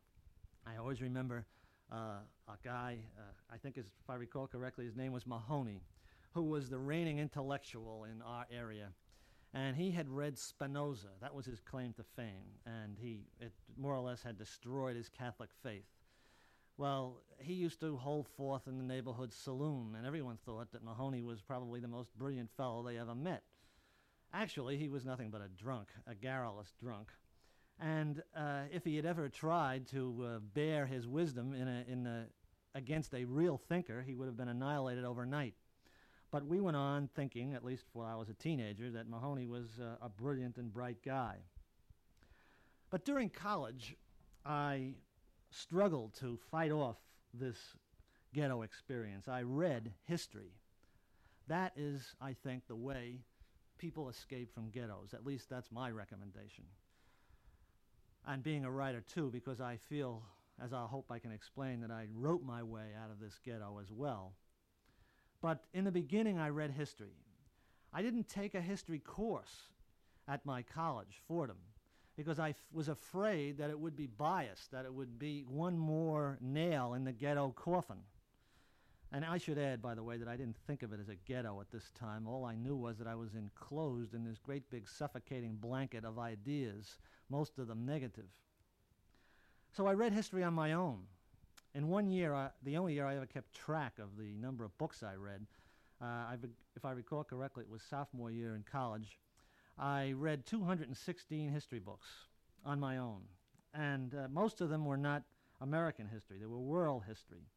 I 0.66 0.78
always 0.78 1.02
remember 1.02 1.46
uh, 1.92 2.20
a 2.48 2.58
guy, 2.64 3.00
uh, 3.18 3.54
I 3.54 3.58
think 3.58 3.76
his, 3.76 3.88
if 3.88 4.10
I 4.10 4.16
recall 4.16 4.48
correctly, 4.48 4.86
his 4.86 4.96
name 4.96 5.12
was 5.12 5.26
Mahoney, 5.26 5.82
who 6.34 6.44
was 6.44 6.70
the 6.70 6.78
reigning 6.78 7.18
intellectual 7.20 8.06
in 8.06 8.22
our 8.22 8.46
area. 8.52 8.90
and 9.54 9.76
he 9.76 9.92
had 9.92 10.08
read 10.10 10.38
Spinoza. 10.38 11.10
That 11.22 11.34
was 11.34 11.46
his 11.46 11.60
claim 11.60 11.94
to 11.94 12.04
fame, 12.04 12.60
and 12.66 12.98
he 13.00 13.26
it 13.40 13.52
more 13.78 13.96
or 13.96 14.02
less 14.02 14.22
had 14.22 14.38
destroyed 14.38 14.96
his 14.96 15.10
Catholic 15.10 15.50
faith. 15.64 15.86
Well, 16.80 17.18
he 17.40 17.56
used 17.56 17.82
to 17.82 17.98
hold 17.98 18.30
forth 18.38 18.66
in 18.66 18.78
the 18.78 18.86
neighborhood 18.86 19.34
saloon, 19.34 19.96
and 19.98 20.08
everyone 20.08 20.38
thought 20.46 20.72
that 20.72 20.82
Mahoney 20.82 21.22
was 21.22 21.42
probably 21.42 21.82
the 21.82 21.90
most 21.90 22.18
brilliant 22.18 22.50
fellow 22.56 22.82
they 22.84 22.98
ever 22.98 23.14
met. 23.14 23.44
Actually, 24.34 24.78
he 24.78 24.88
was 24.88 25.04
nothing 25.04 25.30
but 25.30 25.42
a 25.42 25.50
drunk, 25.62 25.90
a 26.08 26.16
garrulous 26.16 26.72
drunk. 26.82 27.10
And 27.82 28.24
uh, 28.34 28.62
if 28.72 28.86
he 28.86 28.96
had 28.96 29.06
ever 29.06 29.28
tried 29.28 29.88
to 29.88 30.26
uh, 30.26 30.40
bear 30.54 30.86
his 30.86 31.06
wisdom 31.06 31.54
in 31.54 31.68
a, 31.68 31.84
in 31.86 32.08
a, 32.08 32.28
against 32.74 33.14
a 33.14 33.26
real 33.26 33.58
thinker, 33.58 34.02
he 34.02 34.16
would 34.16 34.28
have 34.28 34.38
been 34.38 34.48
annihilated 34.48 35.04
overnight. 35.04 35.56
But 36.32 36.46
we 36.46 36.62
went 36.62 36.78
on 36.78 37.10
thinking, 37.14 37.56
at 37.56 37.66
least 37.66 37.88
while 37.92 38.08
I 38.08 38.16
was 38.16 38.30
a 38.30 38.34
teenager, 38.34 38.90
that 38.92 39.10
Mahoney 39.10 39.48
was 39.48 39.68
uh, 39.82 39.98
a 40.02 40.08
brilliant 40.08 40.56
and 40.56 40.72
bright 40.72 41.04
guy. 41.04 41.40
But 42.90 43.04
during 43.04 43.30
college, 43.30 43.98
I 44.46 44.94
struggled 45.52 46.14
to 46.16 46.38
fight 46.52 46.72
off 46.72 46.98
this 47.34 47.58
ghetto 48.34 48.62
experience. 48.62 49.28
I 49.28 49.42
read 49.42 49.92
history. 50.06 50.52
That 51.48 51.74
is, 51.76 52.14
I 52.22 52.34
think, 52.34 52.68
the 52.68 52.76
way 52.76 53.22
people 53.78 54.10
escape 54.10 54.54
from 54.54 54.70
ghettos. 54.70 55.14
At 55.14 55.26
least 55.26 55.50
that's 55.50 55.72
my 55.72 55.90
recommendation. 55.90 56.66
And 58.28 58.44
being 58.44 58.66
a 58.66 58.72
writer, 58.72 59.02
too, 59.02 59.30
because 59.32 59.60
I 59.60 59.78
feel, 59.90 60.22
as 60.64 60.74
I 60.74 60.86
hope 60.86 61.06
I 61.10 61.20
can 61.20 61.32
explain, 61.32 61.82
that 61.82 61.92
I 61.92 62.08
wrote 62.14 62.44
my 62.44 62.62
way 62.62 62.92
out 63.02 63.10
of 63.10 63.20
this 63.20 63.40
ghetto 63.44 63.80
as 63.82 63.92
well. 63.92 64.34
But 65.42 65.64
in 65.74 65.86
the 65.86 65.92
beginning, 65.92 66.38
I 66.38 66.50
read 66.50 66.72
history. 66.72 67.16
I 67.94 68.02
didn't 68.02 68.28
take 68.28 68.54
a 68.54 68.62
history 68.62 69.00
course 69.00 69.70
at 70.28 70.46
my 70.46 70.62
college, 70.62 71.22
Fordham, 71.28 71.58
because 72.20 72.38
I 72.38 72.54
was 72.74 72.90
afraid 72.90 73.60
that 73.60 73.70
it 73.70 73.80
would 73.80 73.96
be 73.96 74.08
biased, 74.08 74.72
that 74.72 74.84
it 74.84 74.94
would 74.94 75.18
be 75.18 75.46
one 75.48 75.78
more 75.78 76.38
nail 76.42 76.94
in 76.94 77.06
the 77.06 77.14
ghetto 77.14 77.54
coffin. 77.56 78.02
And 79.14 79.24
I 79.24 79.38
should 79.38 79.58
add, 79.58 79.82
by 79.82 79.96
the 79.96 80.04
way, 80.04 80.18
that 80.18 80.28
I 80.28 80.36
didn't 80.36 80.58
think 80.68 80.84
of 80.84 80.92
it 80.92 81.00
as 81.00 81.08
a 81.08 81.16
ghetto 81.16 81.62
at 81.62 81.72
this 81.72 81.94
time. 81.98 82.28
All 82.28 82.44
I 82.44 82.56
knew 82.56 82.76
was 82.76 82.98
that 82.98 83.08
I 83.08 83.16
was 83.16 83.36
enclosed 83.36 84.16
in 84.16 84.26
this 84.26 84.38
great 84.38 84.70
big 84.70 84.86
suffocating 84.90 85.56
blanket 85.62 86.04
of 86.04 86.20
ideas, 86.20 86.98
most 87.30 87.58
of 87.58 87.68
them 87.68 87.86
negative. 87.86 88.28
So 89.72 89.88
I 89.88 89.94
read 89.94 90.12
history 90.12 90.44
on 90.44 90.54
my 90.54 90.74
own. 90.74 91.04
In 91.74 91.88
one 91.88 92.10
year, 92.10 92.34
I, 92.34 92.50
the 92.64 92.76
only 92.76 92.96
year 92.96 93.06
I 93.06 93.16
ever 93.16 93.28
kept 93.28 93.56
track 93.56 93.94
of 93.98 94.18
the 94.18 94.36
number 94.42 94.66
of 94.66 94.78
books 94.78 95.04
I 95.04 95.16
read, 95.16 95.46
uh, 96.02 96.36
if 96.76 96.84
I 96.84 96.92
recall 96.92 97.24
correctly, 97.24 97.64
it 97.64 97.72
was 97.72 97.82
sophomore 97.82 98.30
year 98.30 98.58
in 98.58 98.66
college. 98.70 99.20
I 99.80 100.14
read 100.18 100.46
216 100.46 101.50
history 101.50 101.80
books 101.80 102.08
on 102.66 102.82
my 102.82 102.98
own. 102.98 103.22
And 103.74 104.14
uh, 104.14 104.28
most 104.30 104.60
of 104.60 104.70
them 104.70 104.84
were 104.84 104.98
not 104.98 105.24
American 105.62 106.08
history, 106.08 106.38
they 106.38 106.46
were 106.46 106.60
world 106.60 107.04
history. 107.08 107.48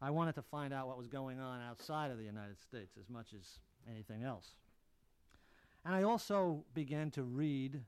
I 0.00 0.10
wanted 0.10 0.34
to 0.34 0.42
find 0.42 0.74
out 0.74 0.88
what 0.88 0.98
was 0.98 1.06
going 1.06 1.38
on 1.38 1.60
outside 1.62 2.10
of 2.10 2.18
the 2.18 2.24
United 2.24 2.58
States 2.60 2.96
as 2.98 3.08
much 3.08 3.28
as 3.32 3.60
anything 3.88 4.22
else. 4.22 4.56
And 5.84 5.94
I 5.94 6.02
also 6.02 6.64
began 6.74 7.10
to 7.12 7.22
read 7.22 7.80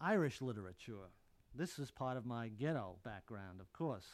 Irish 0.00 0.40
literature. 0.40 1.10
This 1.54 1.78
is 1.78 1.90
part 1.90 2.16
of 2.16 2.26
my 2.26 2.48
ghetto 2.48 2.96
background, 3.04 3.60
of 3.60 3.72
course. 3.72 4.06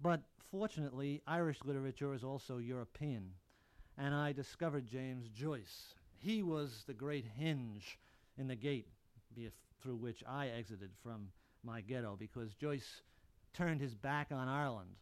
But 0.00 0.22
fortunately, 0.50 1.22
Irish 1.26 1.58
literature 1.64 2.14
is 2.14 2.22
also 2.22 2.58
European. 2.58 3.30
And 3.96 4.14
I 4.14 4.32
discovered 4.32 4.86
James 4.86 5.28
Joyce. 5.28 5.94
He 6.18 6.42
was 6.42 6.84
the 6.86 6.94
great 6.94 7.24
hinge 7.36 7.98
in 8.38 8.46
the 8.48 8.56
gate 8.56 8.88
through 9.84 9.96
which 9.96 10.24
I 10.26 10.48
exited 10.48 10.90
from 11.02 11.28
my 11.62 11.82
ghetto 11.82 12.16
because 12.18 12.54
Joyce 12.54 13.02
turned 13.52 13.80
his 13.80 13.94
back 13.94 14.28
on 14.32 14.48
Ireland 14.48 14.96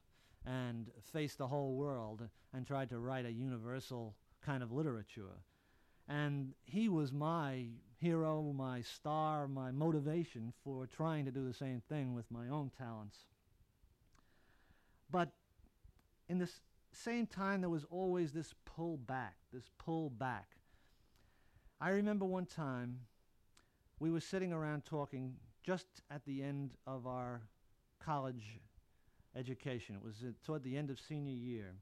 and 0.45 0.91
faced 1.13 1.39
the 1.39 1.47
whole 1.47 1.77
world 1.77 2.29
and 2.53 2.67
tried 2.67 2.91
to 2.91 2.99
write 2.99 3.25
a 3.25 3.31
universal 3.31 4.17
kind 4.45 4.63
of 4.63 4.73
literature. 4.73 5.39
And 6.09 6.53
he 6.65 6.89
was 6.89 7.13
my 7.13 7.67
hero, 8.01 8.53
my 8.53 8.83
star, 8.83 9.47
my 9.47 9.71
motivation 9.71 10.53
for 10.65 10.87
trying 10.87 11.25
to 11.27 11.31
do 11.31 11.47
the 11.47 11.55
same 11.55 11.81
thing 11.89 12.13
with 12.13 12.29
my 12.31 12.49
own 12.49 12.71
talents. 12.77 13.17
But 15.11 15.31
in 16.29 16.39
the 16.39 16.51
same 16.93 17.27
time, 17.27 17.61
there 17.61 17.71
was 17.71 17.87
always 17.89 18.33
this 18.33 18.53
pull 18.65 18.97
back, 18.97 19.37
this 19.53 19.71
pull 19.79 20.11
back. 20.11 20.57
I 21.81 21.91
remember 21.91 22.25
one 22.25 22.47
time 22.47 22.99
we 24.03 24.11
were 24.11 24.19
sitting 24.19 24.53
around 24.53 24.85
talking 24.85 25.33
just 25.63 25.87
at 26.11 26.25
the 26.25 26.43
end 26.43 26.73
of 26.89 27.07
our 27.07 27.41
college 28.05 28.59
education. 29.37 29.95
It 29.95 30.03
was 30.03 30.17
uh, 30.27 30.33
toward 30.45 30.65
the 30.65 30.77
end 30.77 30.91
of 30.91 30.99
senior 30.99 31.33
year. 31.33 31.77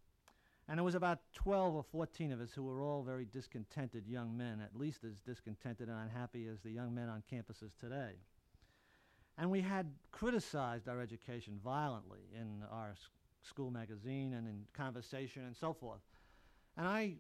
And 0.69 0.79
it 0.79 0.83
was 0.83 0.95
about 0.95 1.21
12 1.33 1.75
or 1.77 1.83
14 1.83 2.31
of 2.33 2.43
us 2.43 2.51
who 2.55 2.63
were 2.63 2.83
all 2.83 3.03
very 3.03 3.25
discontented 3.25 4.07
young 4.07 4.37
men, 4.37 4.61
at 4.63 4.79
least 4.79 5.03
as 5.03 5.23
discontented 5.23 5.89
and 5.89 5.97
unhappy 5.99 6.47
as 6.47 6.61
the 6.61 6.71
young 6.71 6.95
men 6.95 7.09
on 7.09 7.23
campuses 7.33 7.71
today. 7.81 8.13
And 9.39 9.51
we 9.51 9.63
had 9.63 9.91
criticized 10.13 10.91
our 10.91 11.01
education 11.01 11.59
violently 11.65 12.21
in 12.39 12.65
our 12.71 12.97
school 13.43 13.71
magazine 13.71 14.35
and 14.35 14.47
in 14.47 14.67
conversation 14.75 15.47
and 15.47 15.57
so 15.57 15.73
forth. 15.73 16.03
And 16.77 16.87
I 16.87 17.15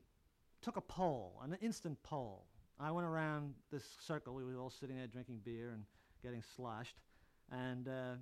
took 0.60 0.76
a 0.76 0.82
poll, 0.82 1.40
an 1.42 1.56
instant 1.62 2.02
poll. 2.02 2.44
I 2.82 2.90
went 2.90 3.06
around 3.06 3.52
this 3.70 3.84
circle. 4.00 4.34
We 4.34 4.44
were 4.44 4.58
all 4.58 4.70
sitting 4.70 4.96
there 4.96 5.06
drinking 5.06 5.40
beer 5.44 5.70
and 5.70 5.84
getting 6.22 6.42
sloshed. 6.56 6.96
And 7.52 7.88
uh, 7.88 8.14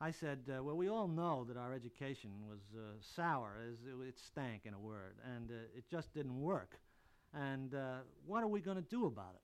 I 0.00 0.12
said, 0.12 0.40
uh, 0.48 0.62
well, 0.62 0.76
we 0.76 0.88
all 0.88 1.08
know 1.08 1.44
that 1.48 1.56
our 1.56 1.74
education 1.74 2.30
was 2.48 2.60
uh, 2.76 2.98
sour, 3.00 3.56
it, 3.66 4.08
it, 4.08 4.18
stank 4.18 4.62
in 4.64 4.74
a 4.74 4.78
word, 4.78 5.16
and 5.34 5.50
uh, 5.50 5.54
it 5.76 5.84
just 5.90 6.14
didn't 6.14 6.40
work. 6.40 6.78
And 7.34 7.74
uh, 7.74 7.98
what 8.26 8.44
are 8.44 8.48
we 8.48 8.60
going 8.60 8.76
to 8.76 8.82
do 8.82 9.06
about 9.06 9.34
it? 9.34 9.42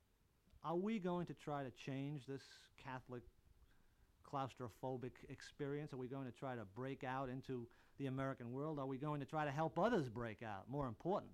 Are 0.65 0.77
we 0.77 1.01
going 1.01 1.27
to 1.27 1.35
try 1.35 1.65
to 1.65 1.71
change 1.71 2.27
this 2.27 2.43
Catholic 2.85 3.23
claustrophobic 4.31 5.13
experience? 5.29 5.93
Are 5.93 5.97
we 5.97 6.07
going 6.07 6.27
to 6.27 6.39
try 6.39 6.55
to 6.55 6.65
break 6.77 7.03
out 7.03 7.29
into 7.29 7.67
the 7.99 8.07
American 8.07 8.53
world? 8.53 8.79
Are 8.79 8.87
we 8.87 8.97
going 8.97 9.19
to 9.21 9.27
try 9.27 9.45
to 9.45 9.51
help 9.51 9.77
others 9.79 10.09
break 10.09 10.43
out? 10.43 10.71
More 10.71 10.87
important. 10.87 11.33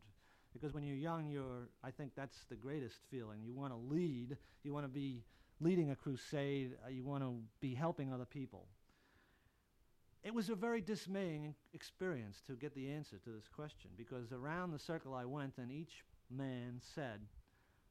Because 0.58 0.74
when 0.74 0.82
you're 0.82 0.96
young, 0.96 1.28
you're, 1.28 1.68
I 1.84 1.90
think 1.90 2.12
that's 2.16 2.44
the 2.48 2.56
greatest 2.56 2.96
feeling. 3.10 3.40
You 3.44 3.54
want 3.54 3.72
to 3.72 3.76
lead, 3.76 4.36
you 4.64 4.72
want 4.72 4.84
to 4.84 4.92
be 4.92 5.22
leading 5.60 5.90
a 5.90 5.96
crusade, 5.96 6.72
uh, 6.84 6.88
you 6.88 7.04
want 7.04 7.22
to 7.22 7.36
be 7.60 7.74
helping 7.74 8.12
other 8.12 8.24
people. 8.24 8.66
It 10.24 10.34
was 10.34 10.48
a 10.48 10.54
very 10.54 10.80
dismaying 10.80 11.54
experience 11.74 12.42
to 12.46 12.54
get 12.54 12.74
the 12.74 12.90
answer 12.90 13.18
to 13.18 13.30
this 13.30 13.48
question 13.54 13.90
because 13.96 14.32
around 14.32 14.72
the 14.72 14.78
circle 14.78 15.14
I 15.14 15.24
went 15.24 15.58
and 15.58 15.70
each 15.70 16.04
man 16.28 16.80
said, 16.94 17.20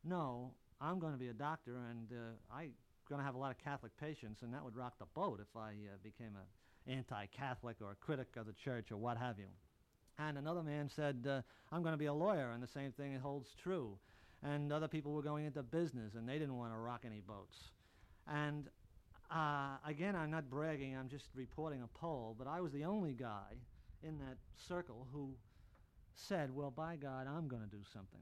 No, 0.03 0.51
I'm 0.81 1.00
going 1.00 1.13
to 1.13 1.19
be 1.19 1.29
a 1.29 1.33
doctor 1.33 1.77
and 1.89 2.12
uh, 2.12 2.55
I'm 2.55 2.71
going 3.09 3.19
to 3.19 3.25
have 3.25 3.36
a 3.36 3.39
lot 3.39 3.51
of 3.51 3.57
Catholic 3.57 3.93
patients 4.00 4.41
and 4.41 4.53
that 4.53 4.63
would 4.63 4.75
rock 4.75 5.00
the 5.00 5.05
boat 5.15 5.39
if 5.41 5.55
I 5.55 5.69
uh, 5.69 5.97
became 6.03 6.36
an 6.36 6.93
anti 6.93 7.25
Catholic 7.27 7.77
or 7.81 7.91
a 7.91 7.95
critic 7.95 8.27
of 8.36 8.45
the 8.45 8.53
church 8.53 8.91
or 8.91 8.97
what 8.97 9.17
have 9.17 9.39
you. 9.39 9.47
And 10.19 10.38
another 10.38 10.63
man 10.63 10.89
said, 10.89 11.27
uh, 11.29 11.41
I'm 11.71 11.83
going 11.83 11.93
to 11.93 11.97
be 11.97 12.05
a 12.05 12.13
lawyer, 12.13 12.51
and 12.51 12.62
the 12.62 12.67
same 12.67 12.91
thing 12.91 13.17
holds 13.19 13.50
true. 13.62 13.97
And 14.43 14.71
other 14.71 14.88
people 14.88 15.12
were 15.12 15.21
going 15.21 15.45
into 15.45 15.63
business, 15.63 16.15
and 16.15 16.27
they 16.27 16.39
didn't 16.39 16.57
want 16.57 16.74
to 16.74 16.77
rock 16.77 17.03
any 17.05 17.21
boats. 17.21 17.57
And 18.27 18.69
uh, 19.29 19.77
again, 19.86 20.15
I'm 20.15 20.31
not 20.31 20.50
bragging, 20.50 20.95
I'm 20.95 21.09
just 21.09 21.25
reporting 21.36 21.81
a 21.83 22.00
poll, 22.00 22.36
but 22.38 22.47
I 22.47 22.62
was 22.62 22.71
the 22.71 22.86
only 22.86 23.13
guy 23.13 23.57
in 24.03 24.17
that 24.19 24.38
circle 24.67 25.07
who 25.12 25.33
said, 26.15 26.53
Well, 26.55 26.71
by 26.71 26.95
God, 26.95 27.27
I'm 27.27 27.47
going 27.47 27.62
to 27.62 27.69
do 27.69 27.83
something. 27.93 28.21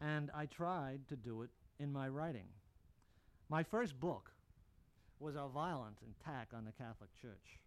And 0.00 0.30
I 0.34 0.46
tried 0.46 1.00
to 1.08 1.16
do 1.16 1.42
it 1.42 1.50
in 1.78 1.92
my 1.92 2.08
writing. 2.08 2.48
My 3.48 3.62
first 3.62 3.98
book 4.00 4.30
was 5.20 5.36
a 5.36 5.48
violent 5.52 5.96
attack 6.20 6.48
on 6.54 6.64
the 6.64 6.72
Catholic 6.72 7.10
Church. 7.20 7.58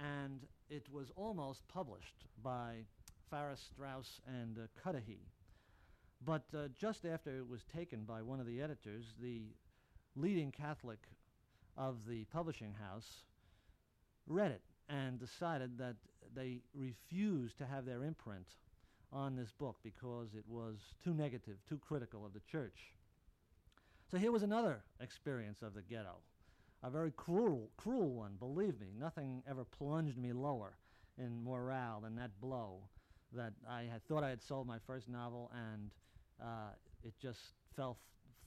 And 0.00 0.40
it 0.68 0.86
was 0.92 1.10
almost 1.16 1.66
published 1.68 2.24
by 2.42 2.84
Farrar 3.30 3.56
Straus 3.56 4.20
and 4.26 4.58
uh, 4.58 4.62
Cudahy. 4.82 5.20
But 6.24 6.44
uh, 6.54 6.68
just 6.78 7.04
after 7.04 7.36
it 7.36 7.48
was 7.48 7.64
taken 7.74 8.04
by 8.04 8.22
one 8.22 8.40
of 8.40 8.46
the 8.46 8.60
editors, 8.60 9.04
the 9.20 9.42
leading 10.16 10.50
Catholic 10.52 11.00
of 11.76 11.96
the 12.06 12.24
publishing 12.24 12.74
house 12.74 13.24
read 14.26 14.50
it 14.50 14.62
and 14.88 15.18
decided 15.18 15.78
that 15.78 15.96
they 16.34 16.60
refused 16.74 17.58
to 17.58 17.66
have 17.66 17.84
their 17.84 18.04
imprint 18.04 18.46
on 19.12 19.36
this 19.36 19.52
book 19.58 19.76
because 19.82 20.34
it 20.36 20.44
was 20.48 20.76
too 21.02 21.14
negative, 21.14 21.56
too 21.68 21.78
critical 21.78 22.24
of 22.24 22.32
the 22.32 22.40
church. 22.50 22.92
So 24.10 24.18
here 24.18 24.32
was 24.32 24.42
another 24.42 24.82
experience 25.00 25.62
of 25.62 25.74
the 25.74 25.82
ghetto, 25.82 26.16
a 26.82 26.90
very 26.90 27.12
cruel, 27.16 27.70
cruel 27.76 28.10
one, 28.10 28.32
believe 28.38 28.80
me. 28.80 28.88
Nothing 28.98 29.42
ever 29.48 29.64
plunged 29.64 30.16
me 30.16 30.32
lower 30.32 30.76
in 31.18 31.44
morale 31.44 32.00
than 32.00 32.16
that 32.16 32.30
blow 32.40 32.80
that 33.32 33.52
I 33.68 33.82
had 33.82 34.04
thought 34.08 34.24
I 34.24 34.30
had 34.30 34.42
sold 34.42 34.66
my 34.66 34.78
first 34.86 35.08
novel 35.08 35.50
and 35.54 35.90
uh, 36.42 36.70
it 37.04 37.12
just 37.20 37.38
fell 37.76 37.98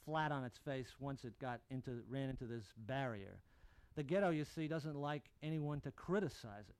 flat 0.05 0.31
on 0.31 0.43
its 0.43 0.57
face 0.57 0.87
once 0.99 1.23
it 1.23 1.37
got 1.39 1.61
into 1.69 2.01
ran 2.09 2.29
into 2.29 2.45
this 2.45 2.65
barrier. 2.77 3.39
The 3.95 4.03
ghetto, 4.03 4.31
you 4.31 4.43
see, 4.43 4.67
doesn't 4.67 4.95
like 4.95 5.23
anyone 5.43 5.79
to 5.81 5.91
criticize 5.91 6.65
it. 6.67 6.75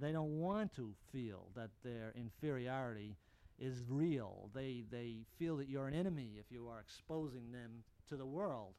They 0.00 0.12
don't 0.12 0.40
want 0.40 0.74
to 0.76 0.92
feel 1.12 1.46
that 1.54 1.70
their 1.84 2.12
inferiority 2.16 3.16
is 3.58 3.82
real. 3.88 4.50
They, 4.54 4.84
they 4.90 5.18
feel 5.38 5.56
that 5.58 5.68
you're 5.68 5.86
an 5.86 5.94
enemy 5.94 6.32
if 6.38 6.46
you 6.50 6.68
are 6.68 6.80
exposing 6.80 7.52
them 7.52 7.84
to 8.08 8.16
the 8.16 8.26
world 8.26 8.74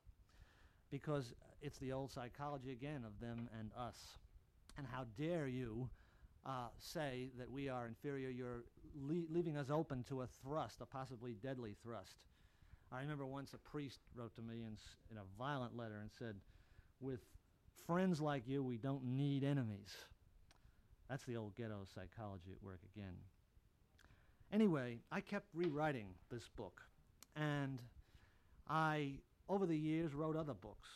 because 0.92 1.34
it's 1.62 1.78
the 1.78 1.92
old 1.92 2.12
psychology 2.12 2.72
again 2.72 3.04
of 3.06 3.20
them 3.20 3.50
and 3.60 3.72
us. 3.78 3.98
And 4.78 4.88
how 4.88 5.06
dare 5.18 5.48
you 5.48 5.90
uh, 6.46 6.68
say 6.80 7.30
that 7.38 7.50
we 7.50 7.70
are 7.70 7.88
inferior? 7.88 8.30
You're 8.30 8.64
le 9.00 9.24
leaving 9.30 9.58
us 9.58 9.70
open 9.70 10.04
to 10.10 10.22
a 10.22 10.28
thrust, 10.44 10.82
a 10.82 10.86
possibly 10.86 11.34
deadly 11.34 11.76
thrust. 11.84 12.26
I 12.92 13.02
remember 13.02 13.26
once 13.26 13.54
a 13.54 13.58
priest 13.58 14.00
wrote 14.16 14.36
to 14.36 14.42
me 14.42 14.64
in, 14.64 14.78
in 15.12 15.18
a 15.18 15.38
violent 15.38 15.78
letter 15.78 16.00
and 16.02 16.10
said, 16.18 16.36
With 17.00 17.22
friends 17.86 18.20
like 18.20 18.48
you, 18.48 18.64
we 18.64 18.78
don't 18.78 19.04
need 19.04 19.44
enemies. 19.44 19.96
That's 21.10 21.24
the 21.24 21.38
old 21.38 21.56
ghetto 21.56 21.86
psychology 21.94 22.52
at 22.52 22.64
work 22.64 22.80
again. 22.96 23.16
Anyway, 24.52 25.00
I 25.12 25.22
kept 25.22 25.48
rewriting 25.54 26.08
this 26.30 26.50
book, 26.58 26.82
and 27.36 27.80
I, 28.70 29.14
over 29.48 29.66
the 29.66 29.78
years, 29.78 30.14
wrote 30.14 30.36
other 30.36 30.54
books. 30.54 30.90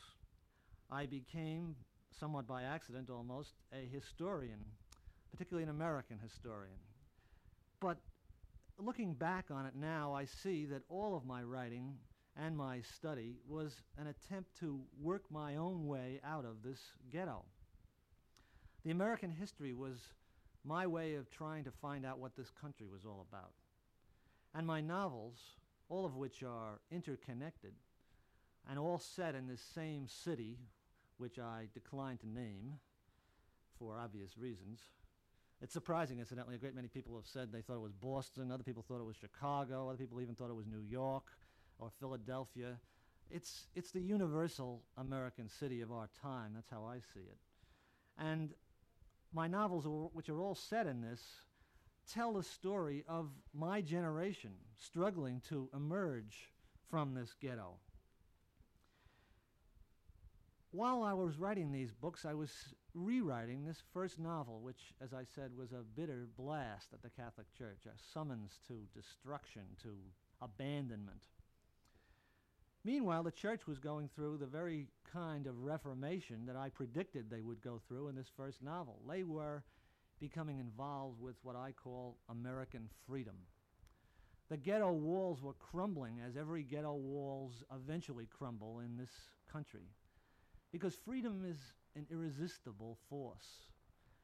I 0.92 1.06
became, 1.06 1.76
somewhat 2.20 2.48
by 2.48 2.64
accident 2.64 3.10
almost, 3.10 3.54
a 3.74 3.88
historian, 3.92 4.60
particularly 5.32 5.64
an 5.64 5.70
American 5.70 6.20
historian. 6.20 6.78
But 7.80 7.98
looking 8.78 9.14
back 9.14 9.46
on 9.52 9.66
it 9.66 9.76
now, 9.76 10.14
I 10.14 10.26
see 10.26 10.66
that 10.66 10.84
all 10.90 11.16
of 11.16 11.26
my 11.26 11.44
writing 11.44 11.96
and 12.38 12.56
my 12.56 12.82
study 12.82 13.36
was 13.48 13.82
an 13.98 14.08
attempt 14.08 14.58
to 14.60 14.82
work 15.02 15.24
my 15.30 15.56
own 15.56 15.88
way 15.88 16.20
out 16.24 16.46
of 16.46 16.62
this 16.64 16.80
ghetto. 17.12 17.44
The 18.84 18.92
American 18.92 19.32
history 19.32 19.74
was 19.74 19.98
my 20.64 20.86
way 20.86 21.16
of 21.16 21.30
trying 21.30 21.64
to 21.64 21.72
find 21.72 22.06
out 22.06 22.20
what 22.20 22.36
this 22.36 22.50
country 22.50 22.88
was 22.88 23.06
all 23.06 23.26
about. 23.30 23.52
And 24.54 24.66
my 24.66 24.82
novels, 24.82 25.38
all 25.90 26.06
of 26.06 26.16
which 26.16 26.44
are 26.44 26.80
interconnected 26.92 27.74
and 28.70 28.80
all 28.80 28.98
set 28.98 29.36
in 29.36 29.48
this 29.48 29.62
same 29.62 30.08
city, 30.08 30.58
which 31.18 31.40
I 31.40 31.68
decline 31.74 32.18
to 32.18 32.28
name 32.28 32.74
for 33.78 33.98
obvious 33.98 34.38
reasons. 34.38 34.80
It's 35.62 35.74
surprising, 35.74 36.20
incidentally, 36.20 36.56
a 36.56 36.58
great 36.58 36.76
many 36.76 36.88
people 36.88 37.16
have 37.16 37.26
said 37.26 37.52
they 37.52 37.62
thought 37.62 37.78
it 37.78 37.82
was 37.82 37.94
Boston, 37.94 38.52
other 38.52 38.64
people 38.64 38.84
thought 38.84 39.00
it 39.00 39.06
was 39.06 39.16
Chicago, 39.16 39.88
other 39.88 39.98
people 39.98 40.22
even 40.22 40.36
thought 40.36 40.50
it 40.50 40.56
was 40.56 40.68
New 40.68 40.82
York 40.82 41.24
or 41.80 41.90
Philadelphia. 42.00 42.78
It's, 43.32 43.68
it's 43.76 43.92
the 43.92 44.02
universal 44.02 44.84
American 44.98 45.50
city 45.50 45.82
of 45.82 45.92
our 45.92 46.10
time. 46.22 46.52
That's 46.54 46.70
how 46.70 46.86
I 46.86 46.98
see 47.14 47.22
it. 47.22 47.38
And 48.18 48.54
my 49.34 49.48
novels, 49.48 49.88
which 50.14 50.30
are 50.30 50.40
all 50.40 50.56
set 50.56 50.88
in 50.88 51.02
this, 51.02 51.22
tell 52.12 52.34
the 52.34 52.44
story 52.44 53.04
of 53.08 53.30
my 53.54 53.82
generation 53.82 54.52
struggling 54.78 55.42
to 55.50 55.70
emerge 55.74 56.52
from 56.90 57.14
this 57.14 57.34
ghetto. 57.42 57.74
While 60.76 61.04
I 61.04 61.14
was 61.14 61.38
writing 61.38 61.72
these 61.72 61.94
books, 61.94 62.26
I 62.26 62.34
was 62.34 62.52
rewriting 62.94 63.64
this 63.64 63.82
first 63.94 64.20
novel, 64.20 64.60
which, 64.60 64.94
as 65.02 65.14
I 65.14 65.24
said, 65.24 65.56
was 65.56 65.72
a 65.72 65.86
bitter 65.96 66.28
blast 66.38 66.88
at 66.92 67.02
the 67.02 67.10
Catholic 67.10 67.48
Church, 67.58 67.86
a 67.86 67.98
summons 68.14 68.60
to 68.68 68.74
destruction, 68.94 69.62
to 69.84 69.92
abandonment. 70.42 71.22
Meanwhile, 72.84 73.24
the 73.24 73.32
church 73.32 73.66
was 73.68 73.80
going 73.80 74.10
through 74.14 74.36
the 74.36 74.48
very 74.48 74.90
kind 75.10 75.48
of 75.48 75.64
reformation 75.64 76.46
that 76.46 76.58
I 76.58 76.68
predicted 76.68 77.30
they 77.30 77.40
would 77.40 77.62
go 77.62 77.80
through 77.88 78.10
in 78.10 78.16
this 78.18 78.30
first 78.36 78.62
novel. 78.62 79.00
They 79.10 79.24
were 79.24 79.64
becoming 80.20 80.60
involved 80.60 81.22
with 81.22 81.38
what 81.42 81.56
I 81.56 81.72
call 81.72 82.18
American 82.28 82.90
freedom. 83.08 83.36
The 84.50 84.58
ghetto 84.58 84.92
walls 84.92 85.42
were 85.42 85.54
crumbling 85.54 86.20
as 86.20 86.36
every 86.36 86.64
ghetto 86.64 86.96
walls 86.96 87.64
eventually 87.74 88.28
crumble 88.38 88.82
in 88.82 88.98
this 88.98 89.12
country. 89.50 89.88
Because 90.76 90.94
freedom 91.06 91.46
is 91.50 91.56
an 91.96 92.06
irresistible 92.12 92.98
force. 93.10 93.48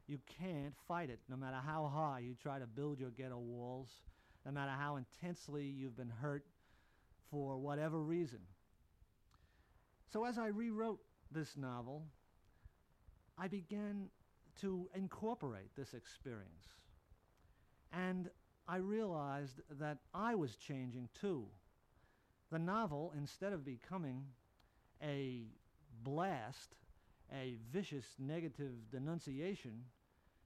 You 0.06 0.20
can't 0.38 0.74
fight 0.86 1.10
it 1.10 1.20
no 1.30 1.38
matter 1.38 1.56
how 1.66 1.88
high 1.88 2.20
you 2.20 2.36
try 2.44 2.60
to 2.60 2.68
build 2.68 3.00
your 3.00 3.12
ghetto 3.12 3.38
walls, 3.38 3.88
no 4.46 4.52
matter 4.52 4.74
how 4.78 4.98
intensely 4.98 5.64
you've 5.64 5.96
been 5.96 6.12
hurt 6.22 6.44
for 7.30 7.58
whatever 7.58 8.02
reason. 8.02 8.40
So 10.12 10.26
as 10.26 10.38
I 10.38 10.48
rewrote 10.48 11.00
this 11.32 11.56
novel, 11.56 12.04
I 13.38 13.48
began 13.48 14.10
to 14.60 14.90
incorporate 14.94 15.74
this 15.78 15.94
experience. 15.94 16.68
And 17.94 18.30
I 18.68 18.76
realized 18.76 19.62
that 19.80 20.00
I 20.14 20.36
was 20.36 20.58
changing 20.58 21.08
too. 21.22 21.46
The 22.52 22.60
novel, 22.60 23.14
instead 23.18 23.54
of 23.54 23.64
becoming 23.64 24.26
a 25.02 25.44
blast, 26.04 26.76
a 27.34 27.58
vicious 27.72 28.06
negative 28.20 28.72
denunciation, 28.92 29.84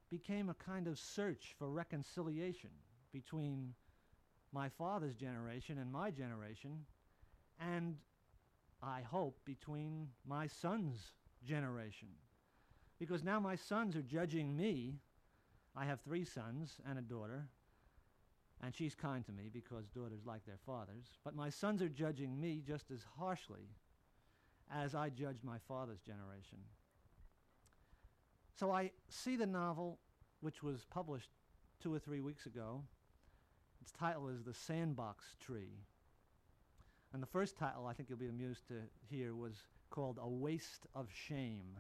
became 0.10 0.50
a 0.50 0.54
kind 0.54 0.88
of 0.88 1.00
search 1.00 1.56
for 1.58 1.70
reconciliation 1.70 2.70
between 3.12 3.74
my 4.52 4.70
father's 4.70 5.16
generation 5.16 5.78
and 5.80 5.92
my 5.92 6.12
generation, 6.12 6.86
and 7.60 7.96
I 8.82 9.02
hope 9.02 9.38
between 9.46 10.08
my 10.28 10.48
son's 10.48 11.12
generation. 11.46 12.08
Because 13.00 13.24
now 13.24 13.40
my 13.40 13.56
sons 13.56 13.96
are 13.96 14.02
judging 14.02 14.56
me. 14.56 14.96
I 15.76 15.86
have 15.86 16.00
three 16.02 16.24
sons 16.24 16.78
and 16.90 16.98
a 16.98 17.02
daughter, 17.02 17.48
and 18.64 18.74
she's 18.74 18.96
kind 18.96 19.26
to 19.26 19.32
me 19.34 19.50
because 19.52 19.88
daughters 19.88 20.26
like 20.26 20.46
their 20.46 20.60
fathers. 20.66 21.06
But 21.24 21.36
my 21.36 21.50
sons 21.50 21.82
are 21.82 21.90
judging 21.90 22.40
me 22.40 22.62
just 22.66 22.92
as 22.92 23.04
harshly 23.18 23.68
as 24.74 24.96
I 24.96 25.10
judged 25.10 25.44
my 25.44 25.58
father's 25.68 26.02
generation. 26.02 26.60
So 28.58 28.72
I 28.72 28.92
see 29.10 29.36
the 29.36 29.46
novel, 29.46 30.00
which 30.42 30.64
was 30.64 30.86
published 30.90 31.30
two 31.82 31.94
or 31.94 32.00
three 32.00 32.22
weeks 32.22 32.46
ago. 32.46 32.82
Its 33.82 33.92
title 33.92 34.30
is 34.30 34.44
The 34.44 34.54
Sandbox 34.54 35.24
Tree. 35.40 35.84
And 37.14 37.22
the 37.22 37.28
first 37.28 37.58
title, 37.58 37.86
I 37.86 37.94
think 37.94 38.10
you'll 38.10 38.18
be 38.18 38.28
amused 38.28 38.68
to 38.70 38.76
hear, 39.10 39.36
was 39.36 39.56
called 39.90 40.20
A 40.22 40.28
Waste 40.28 40.88
of 40.96 41.08
Shame. 41.12 41.78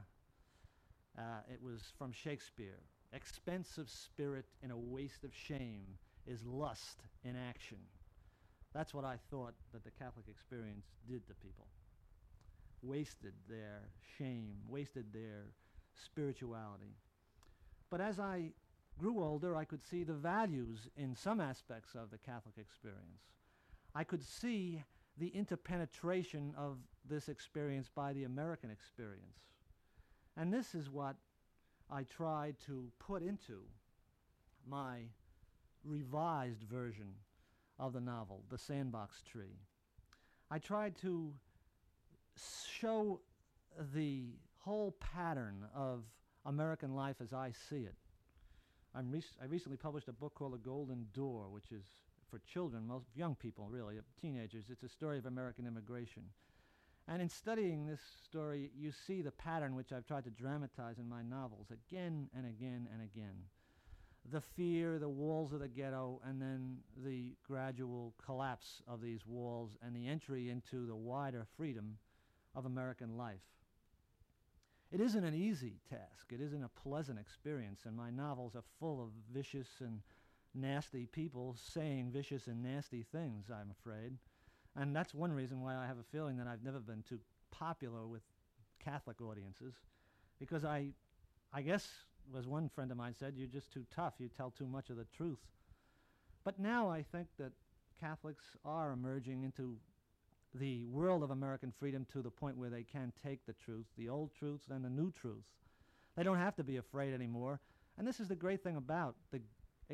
Uh, 1.17 1.21
it 1.51 1.61
was 1.61 1.81
from 1.97 2.11
Shakespeare. 2.11 2.79
Expense 3.13 3.77
of 3.77 3.89
spirit 3.89 4.45
in 4.61 4.71
a 4.71 4.77
waste 4.77 5.23
of 5.23 5.33
shame 5.33 5.85
is 6.27 6.45
lust 6.45 7.03
in 7.23 7.35
action. 7.35 7.77
That's 8.73 8.93
what 8.93 9.05
I 9.05 9.15
thought 9.31 9.53
that 9.71 9.85
the 9.85 9.91
Catholic 9.91 10.25
experience 10.27 10.85
did 11.07 11.25
to 11.27 11.33
people 11.35 11.67
wasted 12.81 13.33
their 13.49 13.81
shame, 14.17 14.55
wasted 14.67 15.05
their 15.13 15.45
spirituality. 15.93 16.95
But 17.89 18.01
as 18.01 18.19
I 18.19 18.51
grew 18.97 19.23
older, 19.23 19.55
I 19.55 19.65
could 19.65 19.83
see 19.83 20.03
the 20.03 20.13
values 20.13 20.89
in 20.97 21.15
some 21.15 21.39
aspects 21.39 21.95
of 21.95 22.11
the 22.11 22.17
Catholic 22.17 22.57
experience. 22.57 23.23
I 23.93 24.03
could 24.03 24.23
see 24.23 24.83
the 25.17 25.27
interpenetration 25.27 26.53
of 26.57 26.77
this 27.07 27.29
experience 27.29 27.89
by 27.93 28.13
the 28.13 28.25
American 28.25 28.69
experience. 28.69 29.39
And 30.38 30.53
this 30.53 30.75
is 30.75 30.89
what 30.89 31.15
I 31.89 32.03
tried 32.03 32.55
to 32.65 32.91
put 32.99 33.21
into 33.21 33.61
my 34.67 35.03
revised 35.83 36.63
version 36.63 37.13
of 37.79 37.93
the 37.93 38.01
novel, 38.01 38.43
The 38.49 38.57
Sandbox 38.57 39.21
Tree. 39.21 39.59
I 40.49 40.59
tried 40.59 40.95
to 40.97 41.33
show 42.79 43.19
the 43.93 44.25
whole 44.59 44.95
pattern 44.99 45.65
of 45.75 46.03
American 46.45 46.95
life 46.95 47.17
as 47.21 47.33
I 47.33 47.51
see 47.69 47.83
it. 47.83 47.95
I'm 48.93 49.11
rec 49.11 49.23
I 49.41 49.45
recently 49.45 49.77
published 49.77 50.07
a 50.07 50.13
book 50.13 50.35
called 50.35 50.53
The 50.53 50.57
Golden 50.57 51.07
Door, 51.13 51.49
which 51.51 51.71
is 51.71 51.83
for 52.29 52.39
children, 52.39 52.87
most 52.87 53.07
young 53.15 53.35
people 53.35 53.67
really, 53.69 53.97
uh, 53.97 54.01
teenagers. 54.19 54.65
It's 54.69 54.83
a 54.83 54.89
story 54.89 55.17
of 55.17 55.25
American 55.25 55.67
immigration. 55.67 56.23
And 57.07 57.21
in 57.21 57.29
studying 57.29 57.85
this 57.85 57.99
story, 58.27 58.71
you 58.75 58.91
see 58.91 59.21
the 59.21 59.31
pattern 59.31 59.75
which 59.75 59.91
I've 59.91 60.07
tried 60.07 60.23
to 60.23 60.31
dramatize 60.31 60.97
in 60.97 61.07
my 61.07 61.21
novels 61.21 61.67
again 61.71 62.29
and 62.35 62.45
again 62.47 62.87
and 62.91 63.03
again. 63.03 63.35
The 64.31 64.41
fear, 64.41 64.97
the 64.97 65.09
walls 65.09 65.53
of 65.53 65.59
the 65.59 65.67
ghetto, 65.67 66.19
and 66.25 66.41
then 66.41 66.77
the 67.05 67.35
gradual 67.47 68.15
collapse 68.25 68.81
of 68.87 69.01
these 69.01 69.21
walls 69.27 69.77
and 69.85 69.95
the 69.95 70.07
entry 70.07 70.49
into 70.49 70.87
the 70.87 70.95
wider 70.95 71.45
freedom 71.55 71.97
of 72.55 72.65
American 72.65 73.17
life. 73.17 73.41
It 74.91 75.01
isn't 75.01 75.23
an 75.23 75.33
easy 75.33 75.79
task. 75.89 76.31
It 76.31 76.39
isn't 76.39 76.63
a 76.63 76.69
pleasant 76.69 77.19
experience, 77.19 77.81
and 77.85 77.97
my 77.97 78.11
novels 78.11 78.55
are 78.55 78.63
full 78.79 79.01
of 79.01 79.09
vicious 79.33 79.67
and 79.81 80.01
nasty 80.53 81.05
people 81.05 81.55
saying 81.73 82.11
vicious 82.11 82.47
and 82.47 82.63
nasty 82.63 83.03
things, 83.03 83.47
I'm 83.49 83.71
afraid. 83.71 84.13
And 84.75 84.95
that's 84.95 85.13
one 85.13 85.33
reason 85.33 85.61
why 85.61 85.75
I 85.75 85.85
have 85.85 85.97
a 85.97 86.11
feeling 86.11 86.37
that 86.37 86.47
I've 86.47 86.63
never 86.63 86.79
been 86.79 87.03
too 87.07 87.19
popular 87.51 88.05
with 88.05 88.21
Catholic 88.79 89.21
audiences, 89.21 89.73
because 90.39 90.63
I, 90.63 90.87
I 91.53 91.61
guess, 91.61 91.87
as 92.37 92.47
one 92.47 92.69
friend 92.69 92.91
of 92.91 92.97
mine 92.97 93.15
said, 93.17 93.33
you're 93.35 93.47
just 93.47 93.73
too 93.73 93.85
tough. 93.93 94.13
You 94.19 94.29
tell 94.29 94.51
too 94.51 94.67
much 94.67 94.89
of 94.89 94.97
the 94.97 95.05
truth. 95.15 95.39
But 96.43 96.59
now 96.59 96.89
I 96.89 97.03
think 97.03 97.27
that 97.39 97.51
Catholics 97.99 98.45
are 98.63 98.91
emerging 98.91 99.43
into 99.43 99.77
the 100.59 100.85
world 100.85 101.23
of 101.23 101.31
American 101.31 101.71
freedom 101.77 102.05
to 102.13 102.21
the 102.21 102.29
point 102.29 102.57
where 102.57 102.69
they 102.69 102.83
can 102.83 103.11
take 103.23 103.45
the 103.45 103.53
truth, 103.53 103.85
the 103.97 104.09
old 104.09 104.31
truths 104.37 104.65
and 104.69 104.83
the 104.83 104.89
new 104.89 105.11
truths. 105.11 105.49
They 106.15 106.23
don't 106.23 106.37
have 106.37 106.55
to 106.55 106.63
be 106.63 106.77
afraid 106.77 107.13
anymore. 107.13 107.59
And 107.97 108.07
this 108.07 108.19
is 108.19 108.29
the 108.29 108.35
great 108.35 108.63
thing 108.63 108.77
about 108.77 109.15
the 109.31 109.41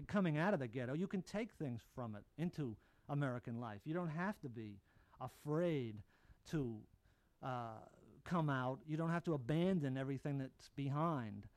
coming 0.08 0.38
out 0.38 0.54
of 0.54 0.60
the 0.60 0.68
ghetto. 0.68 0.94
You 0.94 1.08
can 1.08 1.22
take 1.22 1.52
things 1.54 1.82
from 1.96 2.16
it 2.16 2.24
into 2.42 2.76
American 3.10 3.60
life. 3.60 3.82
You 3.86 3.94
don't 3.94 4.10
have 4.10 4.40
to 4.42 4.50
be 4.50 4.78
afraid 5.20 5.96
to 6.52 6.78
uh, 7.44 7.80
come 8.24 8.50
out. 8.50 8.80
You 8.88 8.98
don't 8.98 9.10
have 9.10 9.24
to 9.26 9.34
abandon 9.34 9.98
everything 9.98 10.38
that's 10.38 10.70
behind. 10.76 11.48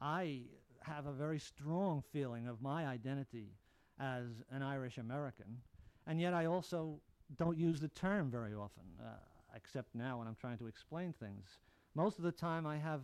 I 0.00 0.42
have 0.80 1.06
a 1.06 1.12
very 1.12 1.38
strong 1.38 2.02
feeling 2.12 2.46
of 2.48 2.60
my 2.62 2.86
identity 2.86 3.52
as 3.98 4.26
an 4.50 4.62
Irish 4.62 4.98
American, 4.98 5.58
and 6.06 6.20
yet 6.20 6.34
I 6.34 6.46
also 6.46 7.00
don't 7.34 7.58
use 7.58 7.80
the 7.80 7.88
term 7.88 8.30
very 8.30 8.54
often, 8.54 8.84
uh, 9.00 9.08
except 9.54 9.94
now 9.94 10.18
when 10.18 10.28
I'm 10.28 10.36
trying 10.36 10.58
to 10.58 10.66
explain 10.66 11.12
things. 11.12 11.58
Most 11.94 12.18
of 12.18 12.24
the 12.24 12.32
time, 12.32 12.66
I 12.66 12.76
have 12.76 13.00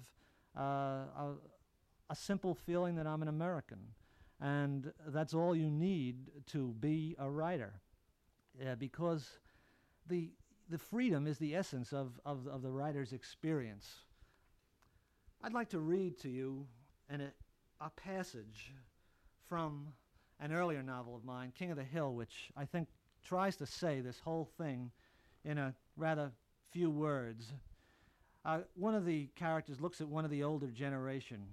uh, 0.57 0.63
a, 0.63 1.35
a 2.11 2.15
simple 2.15 2.55
feeling 2.55 2.95
that 2.97 3.07
I'm 3.07 3.23
an 3.23 3.29
American, 3.29 3.79
and 4.41 4.93
that's 5.09 5.35
all 5.35 5.57
you 5.57 5.71
need 5.71 6.31
to 6.49 6.75
be 6.79 7.17
a 7.19 7.29
writer, 7.31 7.81
uh, 8.61 8.75
because 8.77 9.29
the 10.07 10.31
the 10.69 10.79
freedom 10.79 11.27
is 11.27 11.39
the 11.39 11.55
essence 11.55 11.93
of, 11.93 12.19
of, 12.25 12.47
of 12.47 12.63
the 12.63 12.71
writer's 12.71 13.13
experience. 13.13 13.91
I'd 15.43 15.53
like 15.53 15.69
to 15.71 15.81
read 15.81 16.19
to 16.21 16.31
you 16.31 16.67
an, 17.11 17.21
a, 17.21 17.85
a 17.85 17.91
passage 17.91 18.73
from 19.49 19.89
an 20.41 20.53
earlier 20.53 20.83
novel 20.83 21.15
of 21.15 21.25
mine, 21.25 21.53
King 21.59 21.73
of 21.73 21.77
the 21.77 21.85
Hill, 21.85 22.15
which 22.15 22.51
I 22.57 22.65
think 22.65 22.89
tries 23.23 23.57
to 23.57 23.67
say 23.67 24.01
this 24.01 24.21
whole 24.21 24.49
thing 24.59 24.91
in 25.45 25.59
a 25.59 25.75
rather 25.97 26.33
few 26.71 26.91
words. 26.91 27.53
Uh, 28.45 28.61
one 28.75 28.95
of 28.95 29.05
the 29.05 29.29
characters 29.37 29.81
looks 29.81 30.01
at 30.01 30.09
one 30.09 30.25
of 30.25 30.31
the 30.31 30.43
older 30.43 30.69
generation 30.69 31.45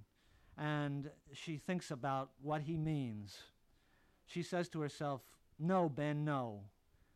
and 0.58 1.10
she 1.34 1.58
thinks 1.58 1.91
about 1.91 2.32
what 2.41 2.62
he 2.62 2.77
means. 2.77 3.38
She 4.25 4.43
says 4.43 4.67
to 4.69 4.82
herself, 4.82 5.21
No, 5.58 5.89
Ben, 5.89 6.25
no. 6.25 6.62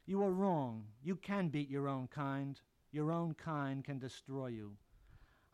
You 0.05 0.23
are 0.23 0.31
wrong. 0.31 0.85
You 1.01 1.15
can 1.15 1.49
beat 1.49 1.69
your 1.69 1.87
own 1.87 2.07
kind. 2.07 2.59
Your 2.91 3.11
own 3.11 3.33
kind 3.33 3.83
can 3.83 3.99
destroy 3.99 4.47
you. 4.47 4.73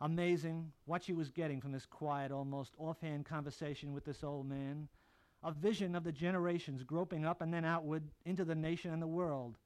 Amazing 0.00 0.72
what 0.86 1.02
she 1.04 1.12
was 1.12 1.30
getting 1.30 1.60
from 1.60 1.72
this 1.72 1.86
quiet, 1.86 2.32
almost 2.32 2.74
offhand 2.78 3.26
conversation 3.26 3.92
with 3.92 4.04
this 4.04 4.24
old 4.24 4.48
man 4.48 4.88
a 5.42 5.52
vision 5.52 5.94
of 5.94 6.04
the 6.04 6.12
generations 6.12 6.82
groping 6.82 7.24
up 7.24 7.40
and 7.40 7.52
then 7.52 7.64
outward 7.64 8.02
into 8.24 8.44
the 8.44 8.54
nation 8.54 8.92
and 8.92 9.00
the 9.00 9.06
world. 9.06 9.56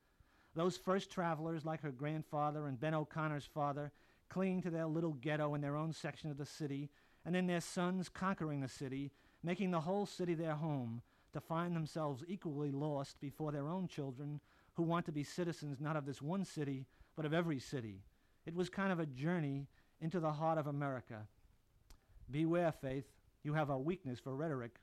Those 0.55 0.77
first 0.77 1.11
travelers, 1.11 1.65
like 1.65 1.83
her 1.83 1.91
grandfather 1.91 2.67
and 2.67 2.79
Ben 2.79 2.95
O'Connor's 2.95 3.49
father, 3.53 3.91
clinging 4.29 4.63
to 4.63 4.71
their 4.71 4.87
little 4.87 5.15
ghetto 5.15 5.55
in 5.55 5.61
their 5.61 5.77
own 5.77 5.93
section 5.93 6.31
of 6.31 6.39
the 6.39 6.47
city, 6.47 6.91
and 7.25 7.35
then 7.35 7.47
their 7.47 7.61
sons 7.61 8.09
conquering 8.09 8.61
the 8.61 8.69
city, 8.69 9.11
making 9.43 9.71
the 9.71 9.81
whole 9.81 10.07
city 10.07 10.35
their 10.35 10.55
home, 10.55 11.03
to 11.33 11.41
find 11.41 11.75
themselves 11.75 12.23
equally 12.29 12.71
lost 12.71 13.21
before 13.21 13.51
their 13.51 13.69
own 13.69 13.89
children 13.89 14.41
who 14.75 14.85
want 14.85 15.05
to 15.07 15.13
be 15.13 15.25
citizens 15.25 15.81
not 15.81 15.97
of 15.97 16.07
this 16.07 16.23
one 16.23 16.45
city, 16.45 16.87
but 17.17 17.27
of 17.27 17.35
every 17.35 17.59
city. 17.59 18.03
It 18.47 18.55
was 18.55 18.69
kind 18.69 18.93
of 18.93 19.01
a 19.01 19.07
journey 19.07 19.67
into 20.01 20.21
the 20.21 20.33
heart 20.33 20.59
of 20.59 20.67
America. 20.67 21.27
Beware, 22.31 22.73
Faith, 22.73 23.07
you 23.43 23.55
have 23.55 23.71
a 23.71 23.79
weakness 23.79 24.21
for 24.21 24.35
rhetoric. 24.35 24.77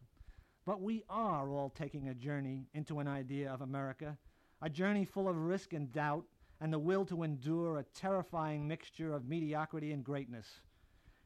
But 0.66 0.82
we 0.82 1.04
are 1.10 1.50
all 1.50 1.70
taking 1.70 2.08
a 2.08 2.14
journey 2.14 2.68
into 2.74 3.00
an 3.00 3.08
idea 3.08 3.52
of 3.52 3.62
America, 3.62 4.18
a 4.62 4.70
journey 4.70 5.06
full 5.06 5.28
of 5.28 5.36
risk 5.36 5.74
and 5.74 5.92
doubt, 5.92 6.26
and 6.60 6.72
the 6.72 6.80
will 6.80 7.04
to 7.06 7.24
endure 7.24 7.80
a 7.80 7.84
terrifying 7.96 8.68
mixture 8.68 9.14
of 9.14 9.28
mediocrity 9.28 9.92
and 9.92 10.04
greatness. 10.04 10.62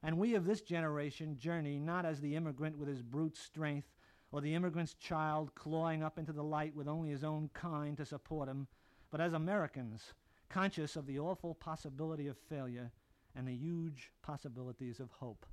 And 0.02 0.18
we 0.18 0.36
of 0.36 0.46
this 0.46 0.62
generation 0.62 1.38
journey 1.38 1.80
not 1.80 2.06
as 2.06 2.22
the 2.22 2.36
immigrant 2.36 2.78
with 2.78 2.88
his 2.88 3.02
brute 3.02 3.36
strength, 3.36 3.90
or 4.32 4.40
the 4.40 4.54
immigrant's 4.54 4.94
child 4.94 5.54
clawing 5.56 6.04
up 6.04 6.18
into 6.18 6.32
the 6.32 6.44
light 6.44 6.76
with 6.76 6.88
only 6.88 7.10
his 7.10 7.24
own 7.24 7.50
kind 7.54 7.98
to 7.98 8.06
support 8.06 8.48
him, 8.48 8.68
but 9.12 9.20
as 9.20 9.34
Americans, 9.34 10.14
conscious 10.50 10.96
of 10.96 11.06
the 11.06 11.20
awful 11.20 11.56
possibility 11.56 12.28
of 12.28 12.38
failure 12.38 12.92
and 13.36 13.48
the 13.48 13.56
huge 13.56 14.12
possibilities 14.22 15.00
of 15.00 15.12
hope. 15.12 15.46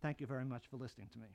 Thank 0.00 0.20
you 0.20 0.26
very 0.26 0.44
much 0.44 0.66
for 0.68 0.76
listening 0.76 1.08
to 1.12 1.18
me. 1.18 1.28